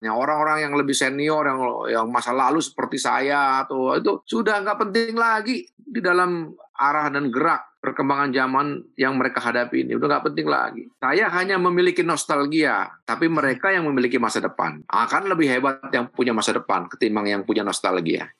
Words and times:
Ya, 0.00 0.16
orang-orang 0.16 0.64
yang 0.64 0.72
lebih 0.80 0.96
senior 0.96 1.44
yang 1.44 1.60
yang 1.92 2.06
masa 2.08 2.32
lalu 2.32 2.64
seperti 2.64 2.96
saya 2.96 3.60
atau 3.60 3.92
itu 4.00 4.24
sudah 4.24 4.64
nggak 4.64 4.88
penting 4.88 5.12
lagi 5.12 5.68
di 5.76 6.00
dalam 6.00 6.56
arah 6.72 7.12
dan 7.12 7.28
gerak 7.28 7.76
perkembangan 7.84 8.32
zaman 8.32 8.80
yang 8.96 9.20
mereka 9.20 9.44
hadapi 9.44 9.84
ini 9.84 10.00
udah 10.00 10.08
nggak 10.08 10.32
penting 10.32 10.48
lagi. 10.48 10.88
Saya 10.96 11.28
hanya 11.36 11.60
memiliki 11.60 12.00
nostalgia, 12.00 12.88
tapi 13.04 13.28
mereka 13.28 13.76
yang 13.76 13.84
memiliki 13.92 14.16
masa 14.16 14.40
depan 14.40 14.80
akan 14.88 15.36
lebih 15.36 15.52
hebat 15.52 15.84
yang 15.92 16.08
punya 16.08 16.32
masa 16.32 16.56
depan 16.56 16.88
ketimbang 16.88 17.28
yang 17.28 17.44
punya 17.44 17.60
nostalgia. 17.60 18.32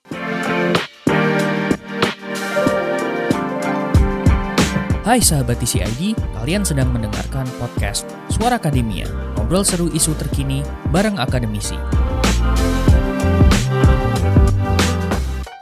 Hai 5.04 5.20
sahabat 5.20 5.60
TCID, 5.60 6.16
kalian 6.40 6.64
sedang 6.64 6.88
mendengarkan 6.88 7.44
podcast 7.60 8.08
Suara 8.32 8.56
Akademia, 8.56 9.10
ngobrol 9.50 9.66
seru 9.66 9.90
isu 9.90 10.14
terkini 10.14 10.62
bareng 10.94 11.18
akademisi. 11.18 11.74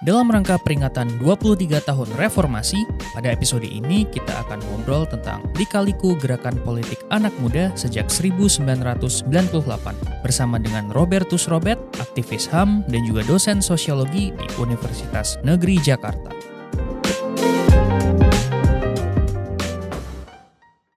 Dalam 0.05 0.29
rangka 0.29 0.61
peringatan 0.61 1.17
23 1.25 1.89
tahun 1.89 2.05
reformasi, 2.21 2.85
pada 3.17 3.33
episode 3.33 3.65
ini 3.65 4.05
kita 4.05 4.45
akan 4.45 4.61
ngobrol 4.69 5.09
tentang 5.09 5.41
Likaliku 5.57 6.21
Gerakan 6.21 6.61
Politik 6.69 7.01
Anak 7.09 7.33
Muda 7.41 7.73
sejak 7.81 8.13
1998 8.13 9.25
bersama 10.21 10.61
dengan 10.61 10.93
Robertus 10.93 11.49
Robert, 11.49 11.81
aktivis 11.97 12.45
HAM 12.45 12.85
dan 12.93 13.09
juga 13.09 13.25
dosen 13.25 13.65
sosiologi 13.65 14.37
di 14.37 14.47
Universitas 14.61 15.41
Negeri 15.41 15.81
Jakarta. 15.81 16.29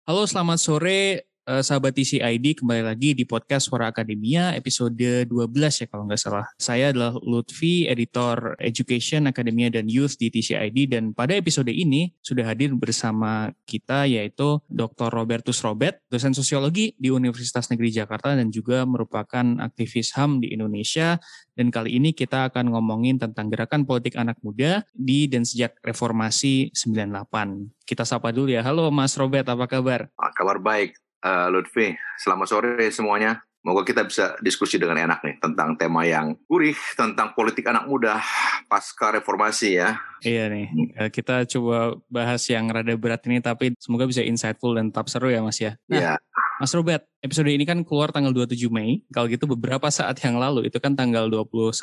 Halo, 0.03 0.27
selamat 0.27 0.59
sore 0.59 1.30
uh, 1.51 1.63
sahabat 1.63 1.91
TCID. 1.91 2.63
Kembali 2.63 2.83
lagi 2.87 3.11
di 3.11 3.27
podcast 3.27 3.67
Suara 3.67 3.91
Akademia 3.91 4.55
episode 4.55 5.27
12 5.27 5.27
ya 5.51 5.85
kalau 5.91 6.07
nggak 6.07 6.21
salah. 6.21 6.47
Saya 6.55 6.95
adalah 6.95 7.19
Lutfi, 7.19 7.91
editor 7.91 8.55
Education, 8.57 9.27
Akademia, 9.27 9.67
dan 9.67 9.91
Youth 9.91 10.15
di 10.15 10.31
TCID. 10.31 10.95
Dan 10.95 11.11
pada 11.11 11.35
episode 11.35 11.69
ini 11.69 12.15
sudah 12.23 12.47
hadir 12.47 12.71
bersama 12.71 13.51
kita 13.67 14.07
yaitu 14.07 14.63
Dr. 14.71 15.11
Robertus 15.11 15.59
Robert, 15.67 15.99
dosen 16.07 16.31
sosiologi 16.31 16.95
di 16.95 17.11
Universitas 17.11 17.67
Negeri 17.67 17.91
Jakarta 17.91 18.31
dan 18.33 18.47
juga 18.47 18.87
merupakan 18.87 19.43
aktivis 19.59 20.15
HAM 20.15 20.39
di 20.39 20.55
Indonesia. 20.55 21.19
Dan 21.51 21.67
kali 21.67 21.99
ini 21.99 22.15
kita 22.15 22.47
akan 22.47 22.71
ngomongin 22.71 23.19
tentang 23.19 23.51
gerakan 23.51 23.83
politik 23.83 24.15
anak 24.15 24.39
muda 24.39 24.87
di 24.95 25.27
dan 25.27 25.43
sejak 25.43 25.75
reformasi 25.83 26.71
98. 26.71 27.83
Kita 27.83 28.07
sapa 28.07 28.31
dulu 28.31 28.55
ya. 28.55 28.63
Halo 28.63 28.87
Mas 28.87 29.19
Robert, 29.19 29.45
apa 29.51 29.67
kabar? 29.67 30.07
Ah, 30.15 30.31
kabar 30.31 30.57
baik, 30.57 30.95
uh, 31.23 31.47
Lutfi. 31.49 31.93
Selamat 32.17 32.47
sore 32.49 32.89
semuanya. 32.89 33.41
Moga 33.61 33.85
kita 33.85 34.01
bisa 34.09 34.33
diskusi 34.41 34.81
dengan 34.81 34.97
enak 34.97 35.21
nih 35.21 35.35
tentang 35.37 35.77
tema 35.77 36.01
yang 36.01 36.33
gurih 36.49 36.73
tentang 36.97 37.37
politik 37.37 37.69
anak 37.69 37.85
muda 37.85 38.17
pasca 38.65 39.13
reformasi 39.13 39.77
ya. 39.77 40.01
Iya 40.25 40.49
nih, 40.49 40.65
hmm. 40.73 40.87
Eh, 40.97 41.09
kita 41.13 41.45
coba 41.45 41.93
bahas 42.09 42.41
yang 42.49 42.65
rada 42.73 42.89
berat 42.97 43.21
ini 43.29 43.37
tapi 43.37 43.77
semoga 43.77 44.09
bisa 44.09 44.25
insightful 44.25 44.73
dan 44.73 44.89
tetap 44.89 45.05
seru 45.13 45.29
ya 45.29 45.45
Mas 45.45 45.61
ya. 45.61 45.77
Nah, 45.85 45.93
iya. 45.93 46.13
Mas 46.61 46.77
Robert, 46.77 47.09
episode 47.25 47.49
ini 47.49 47.65
kan 47.65 47.81
keluar 47.81 48.13
tanggal 48.13 48.29
27 48.29 48.69
Mei. 48.69 49.01
Kalau 49.09 49.25
gitu 49.25 49.49
beberapa 49.49 49.89
saat 49.89 50.21
yang 50.21 50.37
lalu, 50.37 50.69
itu 50.69 50.77
kan 50.77 50.93
tanggal 50.93 51.25
21 51.25 51.73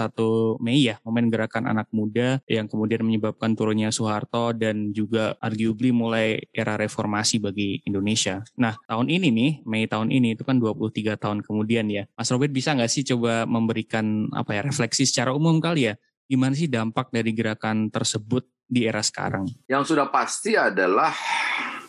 Mei 0.63 0.87
ya, 0.87 1.03
momen 1.03 1.35
gerakan 1.35 1.67
anak 1.67 1.91
muda 1.91 2.39
yang 2.47 2.71
kemudian 2.71 3.03
menyebabkan 3.03 3.59
turunnya 3.59 3.91
Soeharto 3.91 4.55
dan 4.55 4.95
juga 4.95 5.35
arguably 5.43 5.91
mulai 5.91 6.47
era 6.55 6.79
reformasi 6.79 7.43
bagi 7.43 7.83
Indonesia. 7.91 8.47
Nah, 8.55 8.79
tahun 8.87 9.11
ini 9.11 9.35
nih, 9.35 9.51
Mei 9.67 9.91
tahun 9.91 10.15
ini, 10.15 10.39
itu 10.39 10.47
kan 10.47 10.63
23 10.63 11.19
tahun 11.19 11.43
kemudian 11.43 11.91
ya. 11.91 12.07
Mas 12.15 12.31
Robert 12.31 12.55
bisa 12.55 12.71
nggak 12.79 12.87
sih 12.87 13.03
coba 13.03 13.51
memberikan 13.51 14.31
apa 14.31 14.55
ya 14.55 14.63
refleksi 14.63 15.11
secara 15.11 15.35
umum 15.35 15.59
kali 15.59 15.91
ya, 15.91 15.99
gimana 16.31 16.55
sih 16.55 16.71
dampak 16.71 17.11
dari 17.11 17.35
gerakan 17.35 17.91
tersebut 17.91 18.47
di 18.63 18.87
era 18.87 19.03
sekarang? 19.03 19.43
Yang 19.67 19.91
sudah 19.91 20.07
pasti 20.07 20.55
adalah 20.55 21.11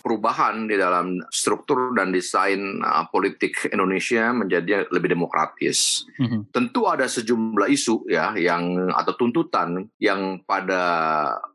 perubahan 0.09 0.65
di 0.65 0.73
dalam 0.73 1.21
struktur 1.29 1.93
dan 1.93 2.09
desain 2.09 2.81
uh, 2.81 3.05
politik 3.13 3.69
Indonesia 3.69 4.33
menjadi 4.33 4.89
lebih 4.89 5.13
demokratis. 5.13 6.09
Mm-hmm. 6.17 6.49
Tentu 6.49 6.89
ada 6.89 7.05
sejumlah 7.05 7.69
isu 7.69 8.09
ya 8.09 8.33
yang 8.33 8.89
atau 8.89 9.13
tuntutan 9.13 9.85
yang 10.01 10.41
pada 10.49 10.81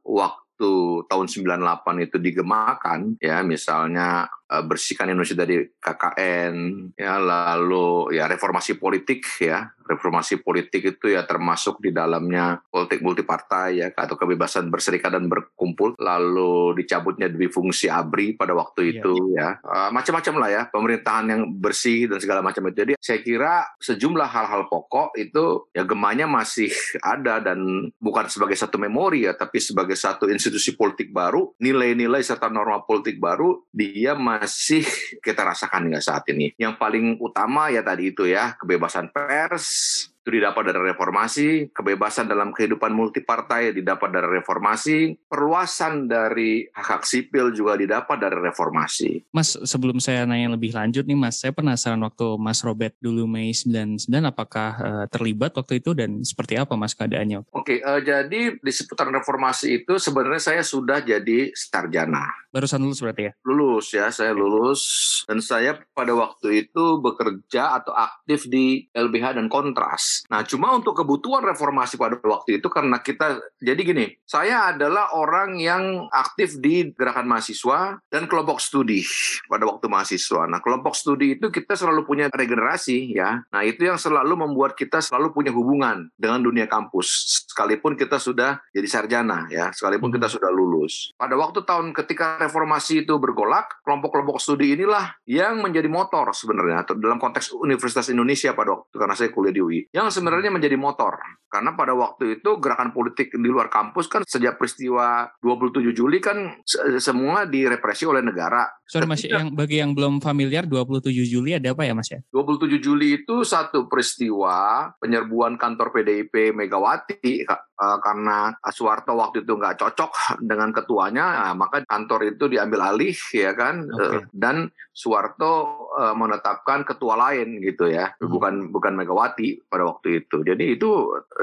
waktu 0.07 1.03
tahun 1.11 1.27
98 1.27 2.07
itu 2.07 2.17
digemakan 2.23 3.19
ya 3.19 3.43
misalnya 3.43 4.31
bersihkan 4.49 5.10
Indonesia 5.10 5.38
dari 5.38 5.65
KKN 5.81 6.55
ya 6.94 7.16
lalu 7.19 8.15
ya 8.16 8.28
reformasi 8.28 8.77
politik 8.77 9.25
ya. 9.41 9.71
Reformasi 9.84 10.41
politik 10.41 10.97
itu 10.97 11.12
ya 11.12 11.28
termasuk 11.28 11.77
di 11.77 11.93
dalamnya 11.93 12.56
politik 12.72 13.05
multipartai 13.05 13.84
ya 13.84 13.93
atau 13.93 14.16
kebebasan 14.16 14.72
berserikat 14.72 15.12
dan 15.12 15.28
berkumpul. 15.28 15.93
Lalu 16.00 16.72
dicabutnya 16.81 17.28
demi 17.28 17.53
fungsi 17.53 17.93
ABRI 17.93 18.32
pada 18.41 18.56
waktu 18.56 18.81
iya. 18.88 18.93
itu 18.97 19.15
ya. 19.37 19.60
Uh, 19.60 19.93
macam-macam 19.93 20.34
lah 20.41 20.49
ya 20.49 20.62
pemerintahan 20.72 21.26
yang 21.28 21.43
bersih 21.61 22.09
dan 22.09 22.16
segala 22.16 22.41
macam 22.41 22.65
itu. 22.72 22.81
Jadi 22.81 22.93
saya 22.97 23.21
kira 23.21 23.69
sejumlah 23.76 24.25
hal-hal 24.25 24.72
pokok 24.72 25.21
itu 25.21 25.69
ya 25.76 25.84
gemanya 25.84 26.25
masih 26.25 26.72
ada 27.05 27.44
dan 27.44 27.93
bukan 28.00 28.25
sebagai 28.32 28.56
satu 28.56 28.81
memori 28.81 29.28
ya 29.28 29.37
tapi 29.37 29.61
sebagai 29.61 29.94
satu 29.94 30.26
institusi 30.32 30.72
politik 30.72 31.12
baru 31.12 31.53
nilai-nilai 31.61 32.25
serta 32.25 32.49
norma 32.49 32.81
politik 32.82 33.21
baru 33.21 33.62
dia 33.69 34.16
masih 34.34 34.83
kita 35.22 35.47
rasakan 35.47 35.87
hingga 35.87 36.03
saat 36.03 36.27
ini? 36.31 36.50
Yang 36.59 36.75
paling 36.81 37.06
utama 37.22 37.71
ya 37.71 37.87
tadi 37.87 38.11
itu 38.11 38.27
ya 38.27 38.59
kebebasan 38.59 39.15
pers 39.15 40.14
itu 40.25 40.41
didapat 40.41 40.73
dari 40.73 40.81
reformasi, 40.89 41.69
kebebasan 41.69 42.25
dalam 42.25 42.57
kehidupan 42.57 42.97
multipartai 42.97 43.77
didapat 43.77 44.09
dari 44.09 44.41
reformasi, 44.41 45.12
perluasan 45.29 46.09
dari 46.09 46.65
hak-hak 46.73 47.05
sipil 47.05 47.53
juga 47.53 47.77
didapat 47.77 48.17
dari 48.17 48.41
reformasi. 48.41 49.29
Mas, 49.37 49.53
sebelum 49.53 50.01
saya 50.01 50.25
nanya 50.25 50.57
lebih 50.57 50.73
lanjut 50.73 51.05
nih 51.05 51.19
Mas, 51.21 51.45
saya 51.45 51.53
penasaran 51.53 52.01
waktu 52.01 52.41
Mas 52.41 52.65
Robert 52.65 52.97
dulu 53.05 53.29
Mei 53.29 53.53
99 53.53 54.09
apakah 54.25 54.71
uh, 54.81 55.05
terlibat 55.12 55.53
waktu 55.61 55.85
itu 55.85 55.93
dan 55.93 56.25
seperti 56.25 56.56
apa 56.56 56.73
Mas 56.73 56.97
keadaannya? 56.97 57.45
Oke, 57.53 57.85
uh, 57.85 58.01
jadi 58.01 58.56
di 58.56 58.73
seputaran 58.73 59.12
reformasi 59.21 59.85
itu 59.85 60.01
sebenarnya 60.01 60.41
saya 60.41 60.62
sudah 60.65 61.05
jadi 61.05 61.53
sarjana. 61.53 62.33
Barusan 62.49 62.81
lulus 62.81 63.05
berarti 63.05 63.29
ya? 63.29 63.33
Lulus 63.45 63.93
ya, 63.93 64.09
saya 64.09 64.33
lulus 64.33 64.81
dan 65.29 65.45
saya 65.45 65.77
pada 65.93 66.17
waktu 66.17 66.65
itu 66.65 67.03
bekerja 67.03 67.83
atau 67.83 67.93
aktif 67.93 68.47
di 68.49 68.87
LBH 68.95 69.37
dan 69.37 69.51
Kontras. 69.51 70.14
Nah, 70.31 70.47
cuma 70.47 70.71
untuk 70.77 70.95
kebutuhan 70.95 71.43
reformasi 71.43 71.99
pada 71.99 72.21
waktu 72.23 72.63
itu 72.63 72.69
karena 72.71 73.03
kita 73.03 73.43
jadi 73.59 73.81
gini, 73.81 74.07
saya 74.23 74.71
adalah 74.75 75.15
orang 75.17 75.59
yang 75.59 76.07
aktif 76.13 76.59
di 76.63 76.95
gerakan 76.95 77.27
mahasiswa 77.27 77.99
dan 78.09 78.31
kelompok 78.31 78.63
studi 78.63 79.03
pada 79.51 79.67
waktu 79.67 79.87
mahasiswa. 79.91 80.47
Nah, 80.47 80.63
kelompok 80.63 80.95
studi 80.95 81.35
itu 81.35 81.51
kita 81.51 81.75
selalu 81.75 82.07
punya 82.07 82.27
regenerasi 82.31 83.17
ya. 83.17 83.43
Nah, 83.51 83.63
itu 83.67 83.89
yang 83.89 83.99
selalu 83.99 84.47
membuat 84.47 84.79
kita 84.79 85.03
selalu 85.03 85.35
punya 85.35 85.51
hubungan 85.51 86.09
dengan 86.15 86.41
dunia 86.45 86.71
kampus 86.71 87.07
sekalipun 87.51 87.95
kita 87.95 88.19
sudah 88.19 88.61
jadi 88.75 88.89
sarjana 88.91 89.47
ya, 89.49 89.71
sekalipun 89.71 90.11
kita 90.11 90.27
hmm. 90.27 90.35
sudah 90.37 90.51
lulus. 90.51 91.15
Pada 91.15 91.39
waktu 91.39 91.63
tahun 91.65 91.97
ketika 91.97 92.37
reformasi 92.43 93.07
itu 93.07 93.17
bergolak, 93.17 93.81
kelompok-kelompok 93.87 94.43
studi 94.43 94.75
inilah 94.77 95.17
yang 95.25 95.63
menjadi 95.63 95.87
motor 95.87 96.35
sebenarnya 96.35 96.85
dalam 96.99 97.23
konteks 97.23 97.55
Universitas 97.57 98.11
Indonesia 98.11 98.53
pada 98.53 98.77
waktu 98.77 98.95
karena 98.99 99.15
saya 99.15 99.31
kuliah 99.31 99.55
di 99.55 99.63
UI. 99.63 99.81
Yang 99.95 100.04
yang 100.05 100.15
sebenarnya 100.15 100.53
menjadi 100.53 100.77
motor. 100.77 101.17
Karena 101.49 101.71
pada 101.79 101.95
waktu 101.95 102.43
itu 102.43 102.59
gerakan 102.59 102.91
politik 102.91 103.31
di 103.31 103.47
luar 103.47 103.71
kampus 103.71 104.11
kan 104.11 104.27
sejak 104.27 104.59
peristiwa 104.59 105.31
27 105.39 105.95
Juli 105.95 106.19
kan 106.19 106.51
semua 106.99 107.47
direpresi 107.47 108.11
oleh 108.11 108.27
negara. 108.27 108.67
Sorry 108.91 109.07
Mas, 109.07 109.23
yang 109.23 109.55
bagi 109.55 109.79
yang 109.79 109.95
belum 109.95 110.19
familiar 110.19 110.67
27 110.67 111.15
Juli 111.25 111.55
ada 111.55 111.71
apa 111.71 111.87
ya 111.87 111.95
Mas 111.95 112.11
ya? 112.11 112.19
27 112.35 112.83
Juli 112.83 113.23
itu 113.23 113.47
satu 113.47 113.87
peristiwa 113.87 114.91
penyerbuan 114.99 115.55
kantor 115.55 115.95
PDIP 115.95 116.53
Megawati 116.59 117.47
uh, 117.47 117.99
karena 118.03 118.55
Soeharto 118.71 119.15
waktu 119.15 119.47
itu 119.47 119.55
nggak 119.55 119.79
cocok 119.79 120.43
dengan 120.43 120.75
ketuanya, 120.75 121.25
nah, 121.50 121.55
maka 121.55 121.87
kantor 121.87 122.35
itu 122.35 122.50
diambil 122.50 122.95
alih 122.95 123.17
ya 123.35 123.55
kan, 123.55 123.87
okay. 123.89 124.21
uh, 124.21 124.21
dan 124.35 124.71
Soeharto 124.95 125.84
uh, 125.94 126.14
menetapkan 126.14 126.82
ketua 126.82 127.14
lain 127.14 127.62
gitu 127.62 127.87
ya, 127.88 128.12
hmm. 128.19 128.29
bukan 128.29 128.55
bukan 128.75 128.93
Megawati 128.94 129.67
pada 129.70 129.87
waktu 129.87 130.25
itu. 130.25 130.43
Jadi 130.43 130.79
itu 130.79 130.91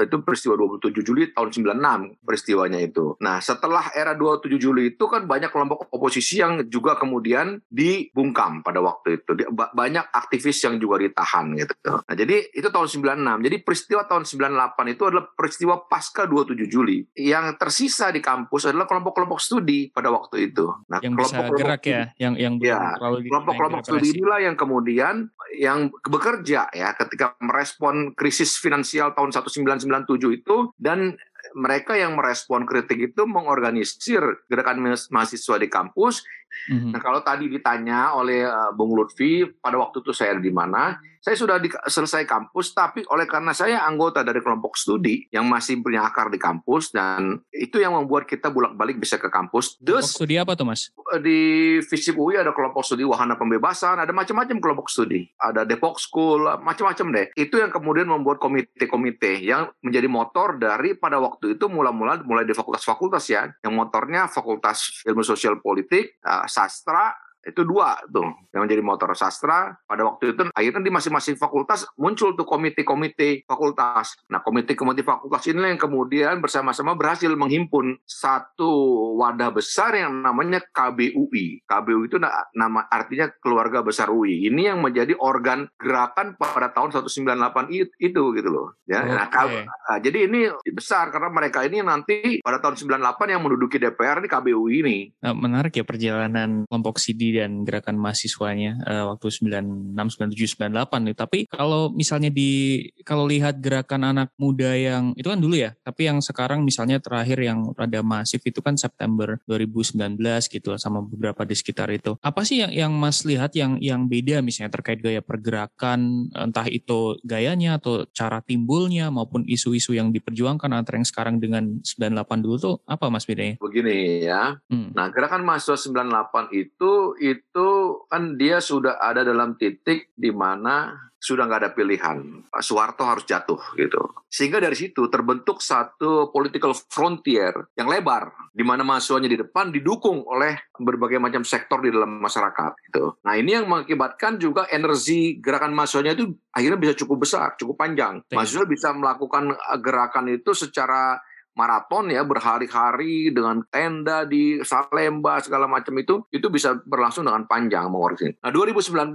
itu 0.00 0.16
peristiwa 0.24 0.54
27 0.56 1.02
Juli 1.04 1.22
tahun 1.32 1.50
96 1.52 2.24
peristiwanya 2.24 2.80
itu. 2.80 3.16
Nah 3.20 3.40
setelah 3.40 3.92
era 3.96 4.12
27 4.16 4.56
Juli 4.60 4.94
itu 4.96 5.04
kan 5.08 5.24
banyak 5.24 5.52
kelompok 5.52 5.88
oposisi 5.92 6.40
yang 6.40 6.64
juga 6.68 6.96
kemudian 6.96 7.60
dibungkam 7.68 8.64
pada 8.64 8.80
waktu 8.80 9.20
itu, 9.20 9.30
banyak 9.52 10.04
aktivis 10.12 10.60
yang 10.64 10.76
juga 10.76 11.00
ditahan 11.02 11.52
gitu. 11.56 11.74
Nah 12.04 12.14
jadi 12.14 12.52
itu 12.52 12.68
tahun 12.68 12.88
96. 12.88 13.46
Jadi 13.48 13.56
peristiwa 13.64 14.02
tahun 14.06 14.24
98 14.24 14.94
itu 14.94 15.02
adalah 15.08 15.24
peristiwa 15.32 15.74
pasca 15.88 16.24
27 16.28 16.68
Juli. 16.68 17.04
Yang 17.16 17.56
tersisa 17.58 18.12
di 18.12 18.20
kampus 18.20 18.68
adalah 18.68 18.86
kelompok-kelompok 18.88 19.38
studi 19.40 19.88
pada 19.92 20.12
waktu 20.12 20.52
itu. 20.52 20.68
Nah, 20.88 21.00
yang 21.00 21.14
kelompok 21.16 21.42
-kelompok 21.42 21.56
bisa 21.56 21.64
gerak 21.64 21.82
ya, 21.86 22.02
yang 22.18 22.34
yang 22.36 22.54
ya, 22.60 22.78
kelompok-kelompok 22.98 23.82
studi 23.84 24.08
inilah 24.16 24.40
yang 24.42 24.58
kemudian 24.58 25.30
yang 25.54 25.92
bekerja 26.02 26.68
ya 26.72 26.88
ketika 26.98 27.38
merespon 27.38 28.16
krisis 28.18 28.58
finansial 28.58 29.14
tahun 29.14 29.30
1997 29.30 30.42
itu 30.42 30.74
dan 30.76 31.14
mereka 31.54 31.98
yang 31.98 32.16
merespon 32.16 32.64
kritik 32.64 33.12
itu 33.12 33.22
mengorganisir 33.28 34.22
gerakan 34.48 34.96
mahasiswa 35.10 35.56
di 35.60 35.68
kampus. 35.68 36.24
Mm-hmm. 36.70 36.90
Nah, 36.92 37.00
kalau 37.00 37.20
tadi 37.24 37.48
ditanya 37.48 38.14
oleh 38.14 38.44
uh, 38.44 38.70
Bung 38.76 38.94
Lutfi 38.94 39.44
pada 39.60 39.76
waktu 39.80 40.04
itu 40.04 40.12
saya 40.14 40.36
di 40.38 40.52
mana, 40.52 41.00
saya 41.22 41.38
sudah 41.38 41.62
di, 41.62 41.70
selesai 41.70 42.26
kampus, 42.26 42.74
tapi 42.74 43.06
oleh 43.06 43.30
karena 43.30 43.54
saya 43.54 43.86
anggota 43.86 44.26
dari 44.26 44.42
kelompok 44.42 44.74
studi 44.74 45.30
yang 45.30 45.46
masih 45.46 45.78
punya 45.78 46.02
akar 46.02 46.34
di 46.34 46.38
kampus 46.42 46.90
dan 46.90 47.38
itu 47.54 47.78
yang 47.78 47.94
membuat 47.94 48.26
kita 48.26 48.50
bolak-balik 48.50 48.98
bisa 48.98 49.22
ke 49.22 49.30
kampus. 49.30 49.78
Kelompok 49.78 50.10
studi 50.10 50.34
apa 50.34 50.58
tuh 50.58 50.66
mas? 50.66 50.90
Di 51.22 51.78
FISIP 51.78 52.18
UI 52.18 52.42
ada 52.42 52.50
kelompok 52.50 52.82
studi 52.82 53.06
wahana 53.06 53.38
pembebasan, 53.38 54.02
ada 54.02 54.10
macam-macam 54.10 54.58
kelompok 54.58 54.90
studi, 54.90 55.30
ada 55.38 55.62
Depok 55.62 56.02
School, 56.02 56.42
macam-macam 56.58 57.06
deh. 57.14 57.26
Itu 57.38 57.62
yang 57.62 57.70
kemudian 57.70 58.10
membuat 58.10 58.42
komite-komite 58.42 59.38
yang 59.46 59.70
menjadi 59.78 60.10
motor 60.10 60.58
dari 60.58 60.98
pada 60.98 61.22
waktu 61.22 61.54
itu 61.54 61.70
mula-mula 61.70 62.18
mulai 62.26 62.42
di 62.42 62.50
fakultas-fakultas 62.50 63.30
ya, 63.30 63.46
yang 63.62 63.78
motornya 63.78 64.26
fakultas 64.26 65.06
ilmu 65.06 65.22
sosial 65.22 65.62
politik, 65.62 66.18
uh, 66.26 66.41
sastra, 66.48 67.14
itu 67.42 67.62
dua 67.66 67.98
tuh 68.08 68.26
yang 68.54 68.64
menjadi 68.64 68.82
motor 68.82 69.10
sastra. 69.18 69.74
Pada 69.86 70.06
waktu 70.06 70.34
itu 70.34 70.48
akhirnya 70.54 70.82
di 70.82 70.92
masing-masing 70.92 71.36
fakultas 71.36 71.86
muncul 71.98 72.34
tuh 72.38 72.46
komite-komite 72.46 73.44
fakultas. 73.44 74.14
Nah 74.30 74.40
komite-komite 74.40 75.02
fakultas 75.02 75.44
ini 75.50 75.74
yang 75.74 75.80
kemudian 75.80 76.38
bersama-sama 76.38 76.94
berhasil 76.94 77.30
menghimpun 77.34 77.98
satu 78.06 78.70
wadah 79.18 79.50
besar 79.54 79.94
yang 79.98 80.22
namanya 80.22 80.62
KBUI 80.72 81.66
KBUI 81.66 82.06
itu 82.06 82.18
nama 82.54 82.80
artinya 82.88 83.30
keluarga 83.40 83.82
besar 83.82 84.10
UI 84.12 84.48
ini 84.48 84.68
yang 84.70 84.80
menjadi 84.80 85.16
organ 85.18 85.66
gerakan 85.80 86.34
pada 86.38 86.70
tahun 86.70 86.94
198 86.94 87.72
itu 87.72 88.22
gitu 88.36 88.48
loh 88.48 88.76
ya. 88.86 89.02
Okay. 89.02 89.64
nah, 89.64 89.66
nah 89.66 89.98
jadi 89.98 90.28
ini 90.28 90.40
besar 90.72 91.10
karena 91.10 91.28
mereka 91.32 91.64
ini 91.64 91.80
nanti 91.82 92.38
pada 92.44 92.60
tahun 92.60 92.78
98 92.78 93.32
yang 93.32 93.42
menduduki 93.42 93.80
DPR 93.80 94.22
ini 94.22 94.28
KBUI 94.28 94.74
ini. 94.84 94.98
Nah, 95.24 95.34
menarik 95.34 95.74
ya 95.74 95.84
perjalanan 95.84 96.68
kelompok 96.68 97.00
CD 97.00 97.31
dan 97.40 97.64
gerakan 97.64 97.96
mahasiswanya 97.96 98.82
uh, 98.84 99.04
waktu 99.14 99.28
96, 99.32 99.96
97, 99.96 100.58
98 100.58 101.06
nih. 101.08 101.16
Tapi 101.16 101.38
kalau 101.48 101.88
misalnya 101.92 102.28
di 102.28 102.84
kalau 103.06 103.24
lihat 103.24 103.58
gerakan 103.62 104.12
anak 104.12 104.34
muda 104.36 104.74
yang 104.76 105.16
itu 105.16 105.28
kan 105.28 105.40
dulu 105.40 105.56
ya, 105.56 105.72
tapi 105.82 106.08
yang 106.08 106.20
sekarang 106.20 106.62
misalnya 106.66 106.98
terakhir 107.00 107.38
yang 107.40 107.72
rada 107.74 108.00
masif 108.04 108.42
itu 108.44 108.60
kan 108.60 108.76
September 108.76 109.38
2019 109.48 110.18
gitu 110.48 110.74
sama 110.76 111.00
beberapa 111.04 111.42
di 111.46 111.54
sekitar 111.56 111.88
itu. 111.92 112.16
Apa 112.20 112.44
sih 112.44 112.62
yang 112.62 112.72
yang 112.72 112.92
Mas 112.92 113.24
lihat 113.24 113.54
yang 113.56 113.78
yang 113.80 114.06
beda 114.06 114.44
misalnya 114.44 114.74
terkait 114.74 115.00
gaya 115.00 115.24
pergerakan 115.24 116.30
entah 116.34 116.66
itu 116.68 117.16
gayanya 117.24 117.78
atau 117.78 118.04
cara 118.10 118.42
timbulnya 118.44 119.08
maupun 119.08 119.46
isu-isu 119.46 119.94
yang 119.94 120.10
diperjuangkan 120.10 120.70
antara 120.72 120.98
yang 120.98 121.08
sekarang 121.08 121.36
dengan 121.38 121.80
98 121.84 122.44
dulu 122.44 122.56
tuh 122.58 122.74
apa 122.84 123.08
Mas 123.08 123.24
bedanya? 123.24 123.56
Begini 123.58 124.26
ya. 124.26 124.58
Hmm. 124.68 124.90
Nah, 124.92 125.08
gerakan 125.08 125.46
mahasiswa 125.46 125.78
98 125.78 126.52
itu 126.52 127.16
itu 127.22 127.68
kan 128.10 128.34
dia 128.34 128.58
sudah 128.58 128.98
ada 128.98 129.22
dalam 129.22 129.54
titik 129.54 130.10
di 130.18 130.34
mana 130.34 130.90
sudah 131.22 131.46
nggak 131.46 131.60
ada 131.62 131.70
pilihan. 131.70 132.18
Pak 132.50 132.62
Soeharto 132.66 133.06
harus 133.06 133.22
jatuh 133.22 133.62
gitu. 133.78 134.02
Sehingga 134.26 134.58
dari 134.58 134.74
situ 134.74 135.06
terbentuk 135.06 135.62
satu 135.62 136.34
political 136.34 136.74
frontier 136.74 137.54
yang 137.78 137.86
lebar 137.86 138.50
di 138.50 138.66
mana 138.66 138.82
mahasiswanya 138.82 139.30
di 139.30 139.38
depan 139.38 139.70
didukung 139.70 140.26
oleh 140.26 140.58
berbagai 140.74 141.22
macam 141.22 141.46
sektor 141.46 141.78
di 141.78 141.94
dalam 141.94 142.18
masyarakat 142.18 142.74
gitu. 142.90 143.14
Nah, 143.22 143.38
ini 143.38 143.54
yang 143.54 143.70
mengakibatkan 143.70 144.42
juga 144.42 144.66
energi 144.66 145.38
gerakan 145.38 145.70
mahasiswanya 145.78 146.18
itu 146.18 146.34
akhirnya 146.50 146.78
bisa 146.82 146.94
cukup 147.06 147.22
besar, 147.22 147.54
cukup 147.54 147.78
panjang. 147.78 148.18
Mahasiswa 148.34 148.66
bisa 148.66 148.90
melakukan 148.90 149.54
gerakan 149.78 150.26
itu 150.26 150.50
secara 150.58 151.22
maraton 151.56 152.08
ya 152.08 152.24
berhari-hari 152.24 153.32
dengan 153.32 153.60
tenda 153.68 154.24
di 154.24 154.60
Salemba 154.64 155.40
segala 155.44 155.68
macam 155.68 155.92
itu 156.00 156.24
itu 156.32 156.46
bisa 156.48 156.78
berlangsung 156.84 157.26
dengan 157.28 157.44
panjang 157.44 157.88
mengurus 157.92 158.24
Nah 158.40 158.50
2019 158.50 159.12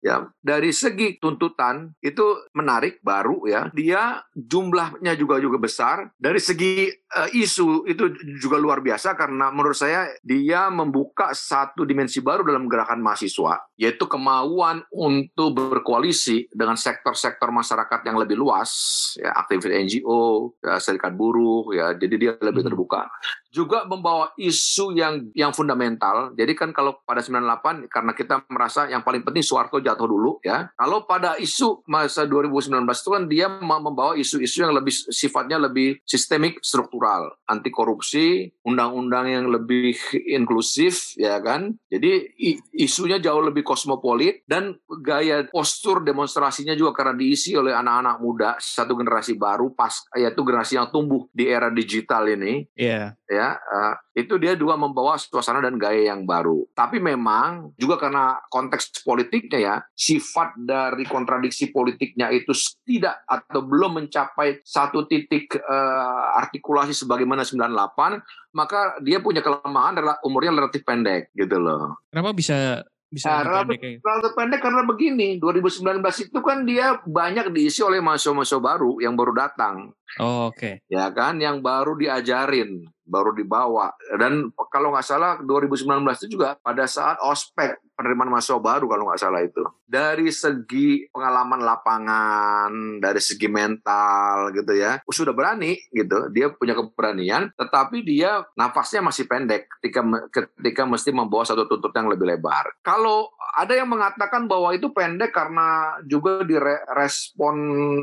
ya 0.00 0.28
dari 0.40 0.70
segi 0.70 1.20
tuntutan 1.20 1.92
itu 2.00 2.24
menarik 2.56 3.02
baru 3.04 3.44
ya. 3.48 3.68
Dia 3.74 4.22
jumlahnya 4.32 5.16
juga 5.18 5.42
juga 5.42 5.58
besar. 5.60 6.12
Dari 6.16 6.40
segi 6.40 6.88
uh, 6.90 7.28
isu 7.34 7.84
itu 7.90 8.14
juga 8.38 8.56
luar 8.56 8.80
biasa 8.80 9.18
karena 9.18 9.50
menurut 9.50 9.76
saya 9.76 10.08
dia 10.22 10.70
membuka 10.70 11.34
satu 11.34 11.82
dimensi 11.82 12.22
baru 12.22 12.46
dalam 12.46 12.70
gerakan 12.70 13.02
mahasiswa 13.02 13.60
yaitu 13.80 14.04
kemauan 14.06 14.84
untuk 14.92 15.56
berkoalisi 15.56 16.46
dengan 16.52 16.76
sektor-sektor 16.76 17.48
masyarakat 17.50 18.00
yang 18.06 18.16
lebih 18.20 18.36
luas 18.36 18.70
ya 19.16 19.32
aktivis 19.32 19.72
NGO 19.72 20.54
ya, 20.60 20.76
serikat 20.76 21.16
buruh 21.16 21.49
buruh 21.50 21.74
ya. 21.74 21.86
Jadi 21.98 22.14
dia 22.14 22.32
lebih 22.38 22.62
hmm. 22.62 22.70
terbuka. 22.70 23.10
Juga 23.50 23.82
membawa 23.82 24.30
isu 24.38 24.94
yang 24.94 25.26
yang 25.34 25.50
fundamental. 25.50 26.30
Jadi 26.38 26.54
kan 26.54 26.70
kalau 26.70 27.02
pada 27.02 27.18
98 27.18 27.90
karena 27.90 28.12
kita 28.14 28.34
merasa 28.46 28.86
yang 28.86 29.02
paling 29.02 29.26
penting 29.26 29.42
Soeharto 29.42 29.82
jatuh 29.82 30.06
dulu 30.06 30.38
ya. 30.46 30.70
Kalau 30.78 31.02
pada 31.02 31.34
isu 31.34 31.82
masa 31.90 32.22
2019 32.30 32.86
itu 32.86 33.10
kan 33.10 33.24
dia 33.26 33.46
membawa 33.50 34.14
isu-isu 34.14 34.62
yang 34.62 34.70
lebih 34.70 34.94
sifatnya 34.94 35.58
lebih 35.58 35.98
sistemik 36.06 36.62
struktural. 36.62 37.34
Anti 37.50 37.74
korupsi 37.74 38.46
undang-undang 38.62 39.26
yang 39.26 39.46
lebih 39.50 39.98
inklusif 40.30 41.18
ya 41.18 41.42
kan. 41.42 41.74
Jadi 41.90 42.38
isunya 42.78 43.18
jauh 43.18 43.42
lebih 43.42 43.66
kosmopolit 43.66 44.46
dan 44.46 44.78
gaya 45.02 45.42
postur 45.50 46.06
demonstrasinya 46.06 46.78
juga 46.78 47.02
karena 47.02 47.18
diisi 47.18 47.58
oleh 47.58 47.74
anak-anak 47.74 48.16
muda 48.22 48.50
satu 48.62 48.94
generasi 48.94 49.34
baru 49.34 49.74
pas 49.74 50.06
yaitu 50.14 50.46
generasi 50.46 50.78
yang 50.78 50.86
tumbuh 50.94 51.26
di 51.40 51.48
era 51.48 51.72
digital 51.72 52.28
ini, 52.28 52.68
yeah. 52.76 53.16
ya 53.24 53.56
uh, 53.56 53.96
itu 54.12 54.36
dia 54.36 54.52
juga 54.60 54.76
membawa 54.76 55.16
suasana 55.16 55.64
dan 55.64 55.80
gaya 55.80 56.12
yang 56.12 56.28
baru. 56.28 56.68
Tapi 56.76 57.00
memang 57.00 57.72
juga 57.80 57.96
karena 57.96 58.36
konteks 58.52 59.00
politiknya 59.00 59.58
ya, 59.58 59.76
sifat 59.96 60.60
dari 60.60 61.08
kontradiksi 61.08 61.72
politiknya 61.72 62.28
itu 62.28 62.52
tidak 62.84 63.24
atau 63.24 63.64
belum 63.64 64.04
mencapai 64.04 64.60
satu 64.60 65.08
titik 65.08 65.56
uh, 65.56 66.36
artikulasi 66.44 66.92
sebagaimana 66.92 67.48
98, 67.48 68.52
maka 68.52 69.00
dia 69.00 69.24
punya 69.24 69.40
kelemahan 69.40 69.96
adalah 69.96 70.20
umurnya 70.20 70.52
relatif 70.52 70.84
pendek 70.84 71.32
gitu 71.32 71.56
loh. 71.56 72.04
Kenapa 72.12 72.36
bisa 72.36 72.84
bisa 73.10 73.42
nah, 73.42 73.66
pendek, 73.66 73.98
relatif 73.98 74.32
pendek 74.38 74.60
karena 74.62 74.82
begini 74.86 75.28
2019 75.42 76.30
itu 76.30 76.38
kan 76.38 76.62
dia 76.62 76.94
banyak 77.02 77.50
diisi 77.50 77.82
oleh 77.82 77.98
mahasiswa-mahasiswa 77.98 78.62
baru 78.62 79.02
yang 79.02 79.18
baru 79.18 79.34
datang 79.34 79.90
Oh, 80.18 80.50
Oke. 80.50 80.58
Okay. 80.58 80.74
Ya 80.90 81.06
kan, 81.14 81.38
yang 81.38 81.62
baru 81.62 81.94
diajarin, 81.94 82.82
baru 83.10 83.34
dibawa. 83.34 83.90
Dan 84.14 84.54
kalau 84.70 84.94
nggak 84.94 85.06
salah 85.06 85.32
2019 85.42 86.06
itu 86.22 86.38
juga 86.38 86.54
pada 86.62 86.86
saat 86.86 87.18
ospek 87.20 87.82
penerimaan 88.00 88.32
mahasiswa 88.32 88.56
baru 88.56 88.88
kalau 88.88 89.12
nggak 89.12 89.20
salah 89.20 89.44
itu. 89.44 89.60
Dari 89.84 90.32
segi 90.32 91.04
pengalaman 91.12 91.60
lapangan, 91.60 92.72
dari 93.02 93.20
segi 93.20 93.44
mental 93.50 94.56
gitu 94.56 94.72
ya, 94.72 95.02
sudah 95.04 95.36
berani 95.36 95.76
gitu. 95.92 96.32
Dia 96.32 96.48
punya 96.54 96.72
keberanian, 96.72 97.52
tetapi 97.58 98.00
dia 98.00 98.40
nafasnya 98.56 99.04
masih 99.04 99.28
pendek 99.28 99.68
ketika 99.76 100.00
ketika 100.32 100.88
mesti 100.88 101.12
membawa 101.12 101.44
satu 101.44 101.68
tuntut 101.68 101.92
yang 101.92 102.08
lebih 102.08 102.24
lebar. 102.24 102.72
Kalau 102.80 103.28
ada 103.58 103.74
yang 103.74 103.90
mengatakan 103.90 104.46
bahwa 104.46 104.70
itu 104.72 104.88
pendek 104.94 105.34
karena 105.34 105.98
juga 106.06 106.46
direspon 106.46 107.56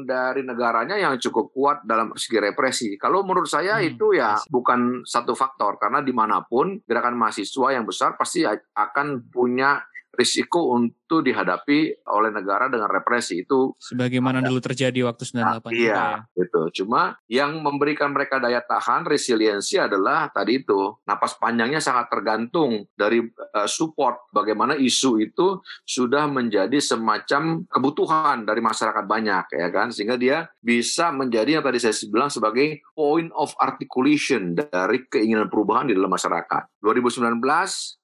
dari 0.03 0.43
negaranya 0.43 0.99
yang 0.99 1.15
cukup 1.17 1.49
kuat 1.55 1.77
dalam 1.87 2.11
segi 2.13 2.37
represi. 2.37 2.89
Kalau 2.99 3.23
menurut 3.23 3.47
saya 3.47 3.79
hmm, 3.79 3.89
itu 3.95 4.13
ya 4.13 4.37
bukan 4.51 4.96
satu 5.03 5.33
faktor. 5.33 5.81
Karena 5.81 5.99
di 6.05 6.13
mana 6.13 6.45
pun 6.45 6.79
gerakan 6.85 7.17
mahasiswa 7.17 7.67
yang 7.73 7.85
besar 7.85 8.15
pasti 8.15 8.45
akan 8.47 9.27
punya 9.29 9.81
risiko 10.17 10.73
untuk 10.73 11.06
dihadapi 11.23 12.03
oleh 12.11 12.31
negara 12.31 12.67
dengan 12.67 12.91
represi 12.91 13.47
itu 13.47 13.71
sebagaimana 13.79 14.43
ada. 14.43 14.51
dulu 14.51 14.59
terjadi 14.59 15.07
waktu 15.07 15.23
98 15.23 15.39
nah, 15.39 15.57
iya 15.71 15.95
ya. 16.27 16.43
itu 16.43 16.61
cuma 16.83 17.15
yang 17.31 17.63
memberikan 17.63 18.11
mereka 18.11 18.37
daya 18.37 18.59
tahan 18.59 19.07
resiliensi 19.07 19.79
adalah 19.79 20.27
tadi 20.29 20.59
itu 20.61 20.99
napas 21.07 21.39
panjangnya 21.39 21.79
sangat 21.79 22.11
tergantung 22.11 22.85
dari 22.93 23.23
uh, 23.23 23.69
support 23.69 24.27
bagaimana 24.35 24.75
isu 24.75 25.23
itu 25.23 25.63
sudah 25.87 26.27
menjadi 26.27 26.77
semacam 26.83 27.63
kebutuhan 27.71 28.43
dari 28.43 28.59
masyarakat 28.59 29.05
banyak 29.07 29.45
ya 29.55 29.67
kan 29.71 29.89
sehingga 29.95 30.19
dia 30.19 30.51
bisa 30.59 31.09
menjadi 31.15 31.59
yang 31.59 31.65
tadi 31.65 31.79
saya 31.79 31.95
bilang 32.11 32.29
sebagai 32.29 32.83
point 32.91 33.31
of 33.33 33.55
articulation 33.63 34.53
dari 34.53 35.07
keinginan 35.07 35.47
perubahan 35.47 35.87
di 35.87 35.95
dalam 35.95 36.11
masyarakat 36.11 36.77
2019 36.83 37.39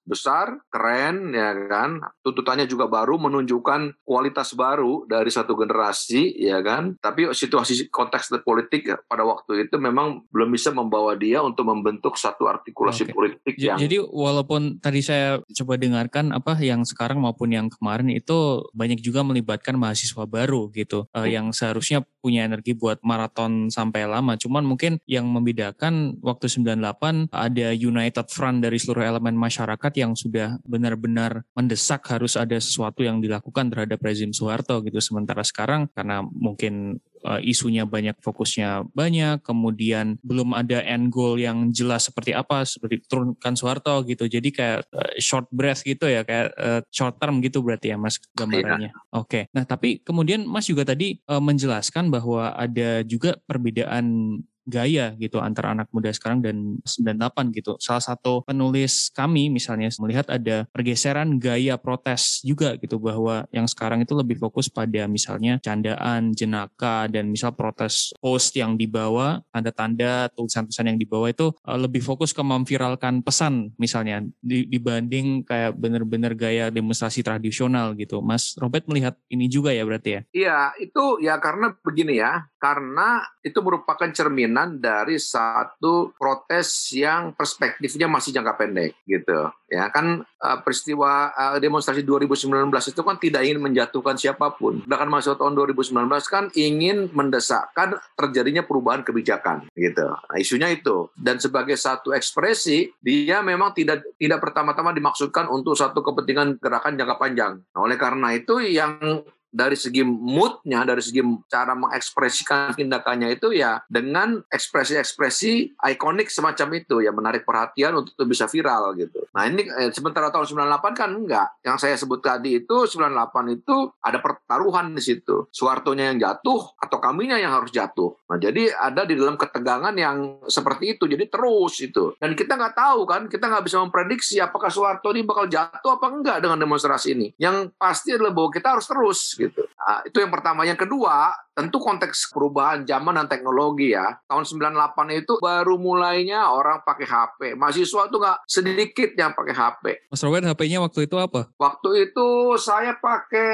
besar, 0.04 0.60
keren, 0.68 1.32
ya 1.32 1.56
kan. 1.72 2.04
Tuntutannya 2.22 2.68
juga 2.68 2.92
baru 2.94 3.18
menunjukkan 3.18 4.06
kualitas 4.06 4.54
baru 4.54 5.10
dari 5.10 5.34
satu 5.34 5.58
generasi 5.58 6.38
ya 6.38 6.62
kan 6.62 6.94
tapi 7.02 7.34
situasi 7.34 7.90
konteks 7.90 8.30
politik 8.46 8.86
pada 9.10 9.26
waktu 9.26 9.66
itu 9.66 9.82
memang 9.82 10.30
belum 10.30 10.54
bisa 10.54 10.70
membawa 10.70 11.18
dia 11.18 11.42
untuk 11.42 11.66
membentuk 11.66 12.14
satu 12.14 12.46
artikulasi 12.46 13.10
okay. 13.10 13.14
politik 13.14 13.54
yang 13.58 13.82
jadi 13.82 14.06
walaupun 14.06 14.78
tadi 14.78 15.02
saya 15.02 15.42
coba 15.42 15.82
dengarkan 15.82 16.30
apa 16.30 16.62
yang 16.62 16.86
sekarang 16.86 17.18
maupun 17.18 17.50
yang 17.50 17.72
kemarin 17.72 18.14
itu 18.14 18.68
banyak 18.76 19.00
juga 19.02 19.24
melibatkan 19.24 19.74
mahasiswa 19.80 20.28
baru 20.28 20.70
gitu 20.76 21.10
hmm. 21.10 21.18
uh, 21.18 21.28
yang 21.28 21.50
seharusnya 21.56 22.04
punya 22.20 22.44
energi 22.44 22.76
buat 22.76 23.00
maraton 23.04 23.72
sampai 23.72 24.08
lama. 24.08 24.36
Cuman 24.36 24.68
mungkin 24.68 25.00
yang 25.08 25.28
membedakan 25.32 26.20
waktu 26.20 26.52
98 26.52 27.32
ada 27.32 27.68
United 27.72 28.28
Front 28.28 28.64
dari 28.64 28.80
seluruh 28.80 29.04
elemen 29.04 29.36
masyarakat 29.40 29.92
yang 29.96 30.16
sudah 30.16 30.60
benar-benar 30.68 31.48
mendesak 31.56 32.04
harus 32.12 32.36
ada 32.36 32.60
sesuatu 32.60 32.83
yang 33.00 33.24
dilakukan 33.24 33.72
terhadap 33.72 34.04
rezim 34.04 34.36
Soeharto 34.36 34.84
gitu. 34.84 35.00
Sementara 35.00 35.46
sekarang 35.46 35.88
karena 35.96 36.20
mungkin 36.26 37.00
uh, 37.24 37.40
isunya 37.40 37.88
banyak, 37.88 38.20
fokusnya 38.20 38.92
banyak, 38.92 39.40
kemudian 39.42 40.20
belum 40.22 40.52
ada 40.52 40.84
end 40.84 41.10
goal 41.10 41.40
yang 41.40 41.72
jelas 41.72 42.12
seperti 42.12 42.36
apa, 42.36 42.68
seperti 42.68 43.04
turunkan 43.08 43.56
Soeharto 43.56 44.04
gitu. 44.04 44.28
Jadi 44.28 44.52
kayak 44.52 44.84
uh, 44.92 45.14
short 45.18 45.48
breath 45.50 45.88
gitu 45.88 46.06
ya, 46.10 46.28
kayak 46.28 46.52
uh, 46.60 46.82
short 46.92 47.18
term 47.18 47.40
gitu 47.40 47.64
berarti 47.64 47.96
ya 47.96 47.98
Mas 47.98 48.20
gambarannya. 48.36 48.92
Iya. 48.92 49.16
Oke. 49.16 49.28
Okay. 49.28 49.44
Nah, 49.56 49.64
tapi 49.64 50.04
kemudian 50.04 50.44
Mas 50.44 50.68
juga 50.68 50.84
tadi 50.84 51.18
uh, 51.32 51.40
menjelaskan 51.40 52.12
bahwa 52.12 52.52
ada 52.54 53.02
juga 53.08 53.40
perbedaan 53.48 54.38
gaya 54.64 55.16
gitu 55.20 55.40
antara 55.44 55.76
anak 55.76 55.92
muda 55.92 56.10
sekarang 56.12 56.40
dan 56.44 56.80
98 56.86 57.56
gitu. 57.56 57.76
Salah 57.80 58.04
satu 58.04 58.44
penulis 58.48 59.12
kami 59.12 59.52
misalnya 59.52 59.92
melihat 60.00 60.28
ada 60.32 60.66
pergeseran 60.72 61.38
gaya 61.38 61.76
protes 61.76 62.40
juga 62.42 62.76
gitu 62.80 62.98
bahwa 63.00 63.46
yang 63.52 63.68
sekarang 63.68 64.04
itu 64.04 64.16
lebih 64.16 64.40
fokus 64.40 64.68
pada 64.72 65.06
misalnya 65.08 65.60
candaan, 65.60 66.32
jenaka 66.34 67.08
dan 67.12 67.30
misal 67.30 67.52
protes 67.56 68.16
post 68.20 68.56
yang 68.56 68.76
dibawa, 68.80 69.44
tanda-tanda, 69.52 70.32
tulisan-tulisan 70.34 70.96
yang 70.96 71.00
dibawa 71.00 71.32
itu 71.32 71.52
uh, 71.68 71.80
lebih 71.80 72.02
fokus 72.04 72.32
ke 72.32 72.42
memviralkan 72.42 73.24
pesan 73.24 73.76
misalnya 73.80 74.24
dibanding 74.44 75.44
kayak 75.44 75.76
bener-bener 75.76 76.34
gaya 76.36 76.72
demonstrasi 76.72 77.22
tradisional 77.24 77.96
gitu. 77.96 78.20
Mas 78.24 78.56
Robert 78.60 78.86
melihat 78.88 79.16
ini 79.28 79.48
juga 79.48 79.72
ya 79.76 79.84
berarti 79.84 80.10
ya? 80.10 80.22
Iya, 80.34 80.58
itu 80.80 81.04
ya 81.24 81.36
karena 81.40 81.76
begini 81.84 82.20
ya, 82.20 82.48
karena 82.64 83.20
itu 83.44 83.60
merupakan 83.60 84.08
cerminan 84.08 84.80
dari 84.80 85.20
satu 85.20 86.16
protes 86.16 86.96
yang 86.96 87.36
perspektifnya 87.36 88.08
masih 88.08 88.32
jangka 88.32 88.56
pendek 88.56 88.96
gitu. 89.04 89.52
Ya 89.68 89.92
kan 89.92 90.24
uh, 90.24 90.58
peristiwa 90.64 91.36
uh, 91.36 91.60
demonstrasi 91.60 92.08
2019 92.08 92.48
itu 92.72 93.02
kan 93.04 93.20
tidak 93.20 93.44
ingin 93.44 93.60
menjatuhkan 93.60 94.16
siapa 94.16 94.56
pun. 94.56 94.80
Bahkan 94.88 95.12
masuk 95.12 95.36
tahun 95.44 95.60
2019 95.60 96.08
kan 96.32 96.48
ingin 96.56 97.12
mendesakkan 97.12 98.00
terjadinya 98.16 98.64
perubahan 98.64 99.04
kebijakan 99.04 99.68
gitu. 99.76 100.08
Nah, 100.08 100.38
isunya 100.40 100.72
itu. 100.72 101.12
Dan 101.20 101.44
sebagai 101.44 101.76
satu 101.76 102.16
ekspresi 102.16 102.96
dia 103.04 103.44
memang 103.44 103.76
tidak 103.76 104.08
tidak 104.16 104.40
pertama-tama 104.40 104.96
dimaksudkan 104.96 105.52
untuk 105.52 105.76
satu 105.76 106.00
kepentingan 106.00 106.64
gerakan 106.64 106.96
jangka 106.96 107.20
panjang. 107.20 107.54
Nah, 107.76 107.80
oleh 107.84 108.00
karena 108.00 108.32
itu 108.32 108.64
yang 108.64 109.20
dari 109.54 109.78
segi 109.78 110.02
moodnya, 110.02 110.82
dari 110.82 111.00
segi 111.06 111.22
cara 111.46 111.78
mengekspresikan 111.78 112.74
tindakannya 112.74 113.38
itu 113.38 113.54
ya 113.54 113.78
dengan 113.86 114.42
ekspresi-ekspresi 114.50 115.78
ikonik 115.78 116.34
semacam 116.34 116.82
itu 116.82 117.06
ya 117.06 117.14
menarik 117.14 117.46
perhatian 117.46 118.02
untuk 118.02 118.26
bisa 118.26 118.50
viral 118.50 118.98
gitu. 118.98 119.22
Nah 119.38 119.46
ini 119.46 119.70
eh, 119.70 119.94
sementara 119.94 120.34
tahun 120.34 120.50
98 120.50 120.98
kan 120.98 121.10
enggak. 121.14 121.48
Yang 121.62 121.78
saya 121.86 121.96
sebut 122.02 122.26
tadi 122.26 122.66
itu 122.66 122.90
98 122.90 123.58
itu 123.62 123.94
ada 124.02 124.18
pertaruhan 124.18 124.98
di 124.98 125.02
situ. 125.06 125.46
Suartonya 125.54 126.10
yang 126.10 126.18
jatuh 126.18 126.74
atau 126.82 126.98
kaminya 126.98 127.38
yang 127.38 127.54
harus 127.54 127.70
jatuh. 127.70 128.18
Nah 128.34 128.42
jadi 128.42 128.74
ada 128.74 129.06
di 129.06 129.14
dalam 129.14 129.38
ketegangan 129.38 129.94
yang 129.94 130.42
seperti 130.50 130.98
itu. 130.98 131.06
Jadi 131.06 131.30
terus 131.30 131.78
itu. 131.78 132.18
Dan 132.18 132.34
kita 132.34 132.58
nggak 132.58 132.74
tahu 132.74 133.06
kan, 133.06 133.22
kita 133.30 133.46
nggak 133.46 133.70
bisa 133.70 133.78
memprediksi 133.78 134.42
apakah 134.42 134.74
Soeharto 134.74 135.14
ini 135.14 135.22
bakal 135.22 135.46
jatuh 135.46 136.02
apa 136.02 136.08
enggak 136.10 136.38
dengan 136.42 136.58
demonstrasi 136.58 137.14
ini. 137.14 137.28
Yang 137.38 137.70
pasti 137.78 138.18
adalah 138.18 138.34
bahwa 138.34 138.50
kita 138.50 138.68
harus 138.74 138.88
terus 138.90 139.20
gitu. 139.44 139.68
Nah, 139.76 140.00
itu 140.08 140.18
yang 140.24 140.32
pertama. 140.32 140.64
Yang 140.64 140.88
kedua, 140.88 141.36
tentu 141.52 141.78
konteks 141.84 142.32
perubahan 142.32 142.88
zaman 142.88 143.20
dan 143.20 143.28
teknologi 143.28 143.92
ya. 143.92 144.16
Tahun 144.26 144.48
98 144.48 145.20
itu 145.20 145.34
baru 145.44 145.76
mulainya 145.76 146.48
orang 146.50 146.82
pakai 146.88 147.06
HP. 147.06 147.40
Mahasiswa 147.60 148.08
tuh 148.08 148.20
nggak 148.24 148.40
sedikit 148.48 149.10
yang 149.20 149.36
pakai 149.36 149.54
HP. 149.54 149.84
Mas 150.08 150.24
Robert, 150.24 150.48
HP-nya 150.48 150.80
waktu 150.80 151.06
itu 151.06 151.16
apa? 151.20 151.52
Waktu 151.60 152.10
itu 152.10 152.56
saya 152.56 152.96
pakai 152.96 153.52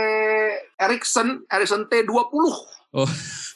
Ericsson, 0.78 1.44
Ericsson 1.50 1.90
T20. 1.90 2.30
Oh 2.90 3.06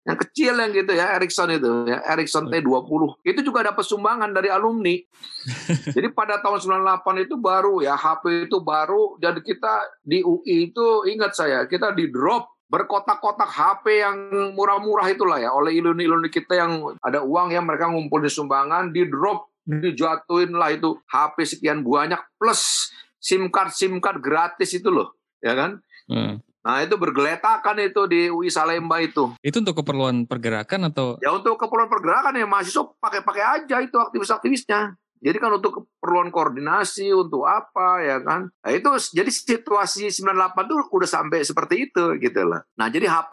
yang 0.00 0.16
kecil 0.16 0.56
yang 0.56 0.72
gitu 0.72 0.96
ya 0.96 1.12
Ericsson 1.20 1.52
itu 1.52 1.84
ya 1.84 2.00
Ericsson 2.08 2.48
T20 2.48 3.20
itu 3.20 3.40
juga 3.44 3.68
dapat 3.68 3.84
sumbangan 3.84 4.32
dari 4.32 4.48
alumni. 4.48 4.96
Jadi 5.96 6.08
pada 6.16 6.40
tahun 6.40 6.56
98 7.04 7.28
itu 7.28 7.36
baru 7.36 7.84
ya 7.84 8.00
HP 8.00 8.48
itu 8.48 8.64
baru. 8.64 9.20
Dan 9.20 9.44
kita 9.44 10.00
di 10.00 10.24
UI 10.24 10.72
itu 10.72 11.04
ingat 11.04 11.36
saya 11.36 11.68
kita 11.68 11.92
di 11.92 12.08
drop 12.08 12.48
berkotak-kotak 12.72 13.50
HP 13.50 13.84
yang 14.00 14.16
murah-murah 14.56 15.04
itulah 15.12 15.36
ya. 15.36 15.52
Oleh 15.52 15.76
iluni-iluni 15.76 16.32
kita 16.32 16.56
yang 16.56 16.96
ada 17.04 17.20
uang 17.20 17.52
yang 17.52 17.68
mereka 17.68 17.92
ngumpul 17.92 18.24
di 18.24 18.32
sumbangan 18.32 18.88
di 18.96 19.04
drop 19.04 19.52
dijatuhin 19.68 20.56
lah 20.56 20.72
itu 20.72 20.96
HP 21.12 21.36
sekian 21.44 21.84
banyak 21.84 22.18
plus 22.40 22.88
SIM 23.20 23.52
card 23.52 23.76
SIM 23.76 24.00
card 24.00 24.24
gratis 24.24 24.72
itu 24.72 24.88
loh 24.88 25.12
ya 25.44 25.52
kan? 25.52 25.76
Hmm. 26.08 26.40
Nah 26.60 26.84
itu 26.84 26.96
bergeletakan 27.00 27.76
itu 27.80 28.04
di 28.04 28.28
UI 28.28 28.52
Salemba 28.52 29.00
itu. 29.00 29.32
Itu 29.40 29.64
untuk 29.64 29.80
keperluan 29.80 30.28
pergerakan 30.28 30.92
atau? 30.92 31.16
Ya 31.24 31.32
untuk 31.32 31.56
keperluan 31.56 31.88
pergerakan 31.88 32.36
ya 32.36 32.44
mahasiswa 32.44 32.84
pakai-pakai 33.00 33.44
aja 33.64 33.76
itu 33.80 33.96
aktivis-aktivisnya. 33.96 34.96
Jadi 35.20 35.36
kan 35.36 35.52
untuk 35.52 35.84
keperluan 35.84 36.32
koordinasi, 36.32 37.12
untuk 37.12 37.44
apa 37.44 38.00
ya 38.00 38.24
kan. 38.24 38.48
Nah 38.48 38.70
itu 38.72 38.88
jadi 39.12 39.28
situasi 39.28 40.08
98 40.08 40.64
tuh 40.64 40.80
udah 40.88 41.08
sampai 41.08 41.44
seperti 41.44 41.92
itu 41.92 42.16
gitu 42.16 42.48
lah. 42.48 42.64
Nah 42.80 42.88
jadi 42.88 43.04
HP 43.04 43.32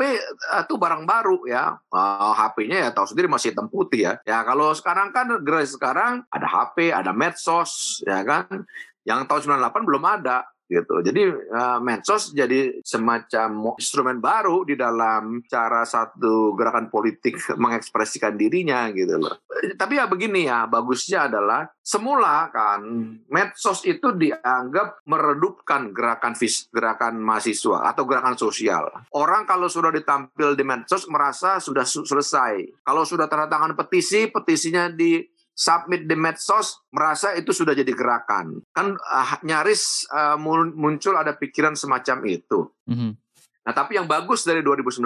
itu 0.68 0.74
eh, 0.76 0.80
barang 0.84 1.08
baru 1.08 1.48
ya. 1.48 1.80
Uh, 1.88 2.36
HP-nya 2.36 2.78
ya 2.84 2.90
tahu 2.92 3.08
sendiri 3.08 3.32
masih 3.32 3.56
hitam 3.56 3.72
putih 3.72 4.04
ya. 4.04 4.14
Ya 4.28 4.44
kalau 4.44 4.76
sekarang 4.76 5.16
kan 5.16 5.32
generasi 5.40 5.80
sekarang 5.80 6.28
ada 6.28 6.48
HP, 6.52 6.92
ada 6.92 7.16
medsos 7.16 8.04
ya 8.04 8.20
kan. 8.28 8.68
Yang 9.08 9.32
tahun 9.32 9.64
98 9.64 9.88
belum 9.88 10.04
ada 10.04 10.44
gitu. 10.68 11.00
Jadi 11.00 11.32
uh, 11.32 11.80
medsos 11.80 12.36
jadi 12.36 12.84
semacam 12.84 13.80
instrumen 13.80 14.20
baru 14.20 14.68
di 14.68 14.76
dalam 14.76 15.42
cara 15.48 15.88
satu 15.88 16.54
gerakan 16.54 16.92
politik 16.92 17.40
mengekspresikan 17.64 18.36
dirinya 18.36 18.92
gitu 18.92 19.16
loh. 19.18 19.40
Tapi 19.80 19.98
ya 19.98 20.06
begini 20.06 20.46
ya, 20.46 20.68
bagusnya 20.68 21.32
adalah 21.32 21.66
semula 21.82 22.52
kan 22.52 22.84
medsos 23.32 23.88
itu 23.88 24.12
dianggap 24.12 25.08
meredupkan 25.08 25.96
gerakan 25.96 26.36
gerakan 26.70 27.18
mahasiswa 27.24 27.88
atau 27.88 28.04
gerakan 28.04 28.36
sosial. 28.36 28.92
Orang 29.16 29.48
kalau 29.48 29.72
sudah 29.72 29.90
ditampil 29.90 30.54
di 30.54 30.64
medsos 30.68 31.08
merasa 31.08 31.64
sudah 31.64 31.88
selesai. 31.88 32.84
Kalau 32.84 33.08
sudah 33.08 33.32
tanda 33.32 33.48
tangan 33.48 33.74
petisi, 33.74 34.28
petisinya 34.28 34.92
di 34.92 35.24
submit 35.58 36.06
di 36.06 36.14
medsos 36.14 36.86
merasa 36.94 37.34
itu 37.34 37.50
sudah 37.50 37.74
jadi 37.74 37.90
gerakan. 37.90 38.62
Kan 38.70 38.94
uh, 38.94 39.42
nyaris 39.42 40.06
uh, 40.14 40.38
muncul 40.78 41.18
ada 41.18 41.34
pikiran 41.34 41.74
semacam 41.74 42.18
itu. 42.30 42.70
Mm-hmm. 42.86 43.12
nah 43.68 43.76
tapi 43.76 44.00
yang 44.00 44.08
bagus 44.08 44.48
dari 44.48 44.64
2019 44.64 45.02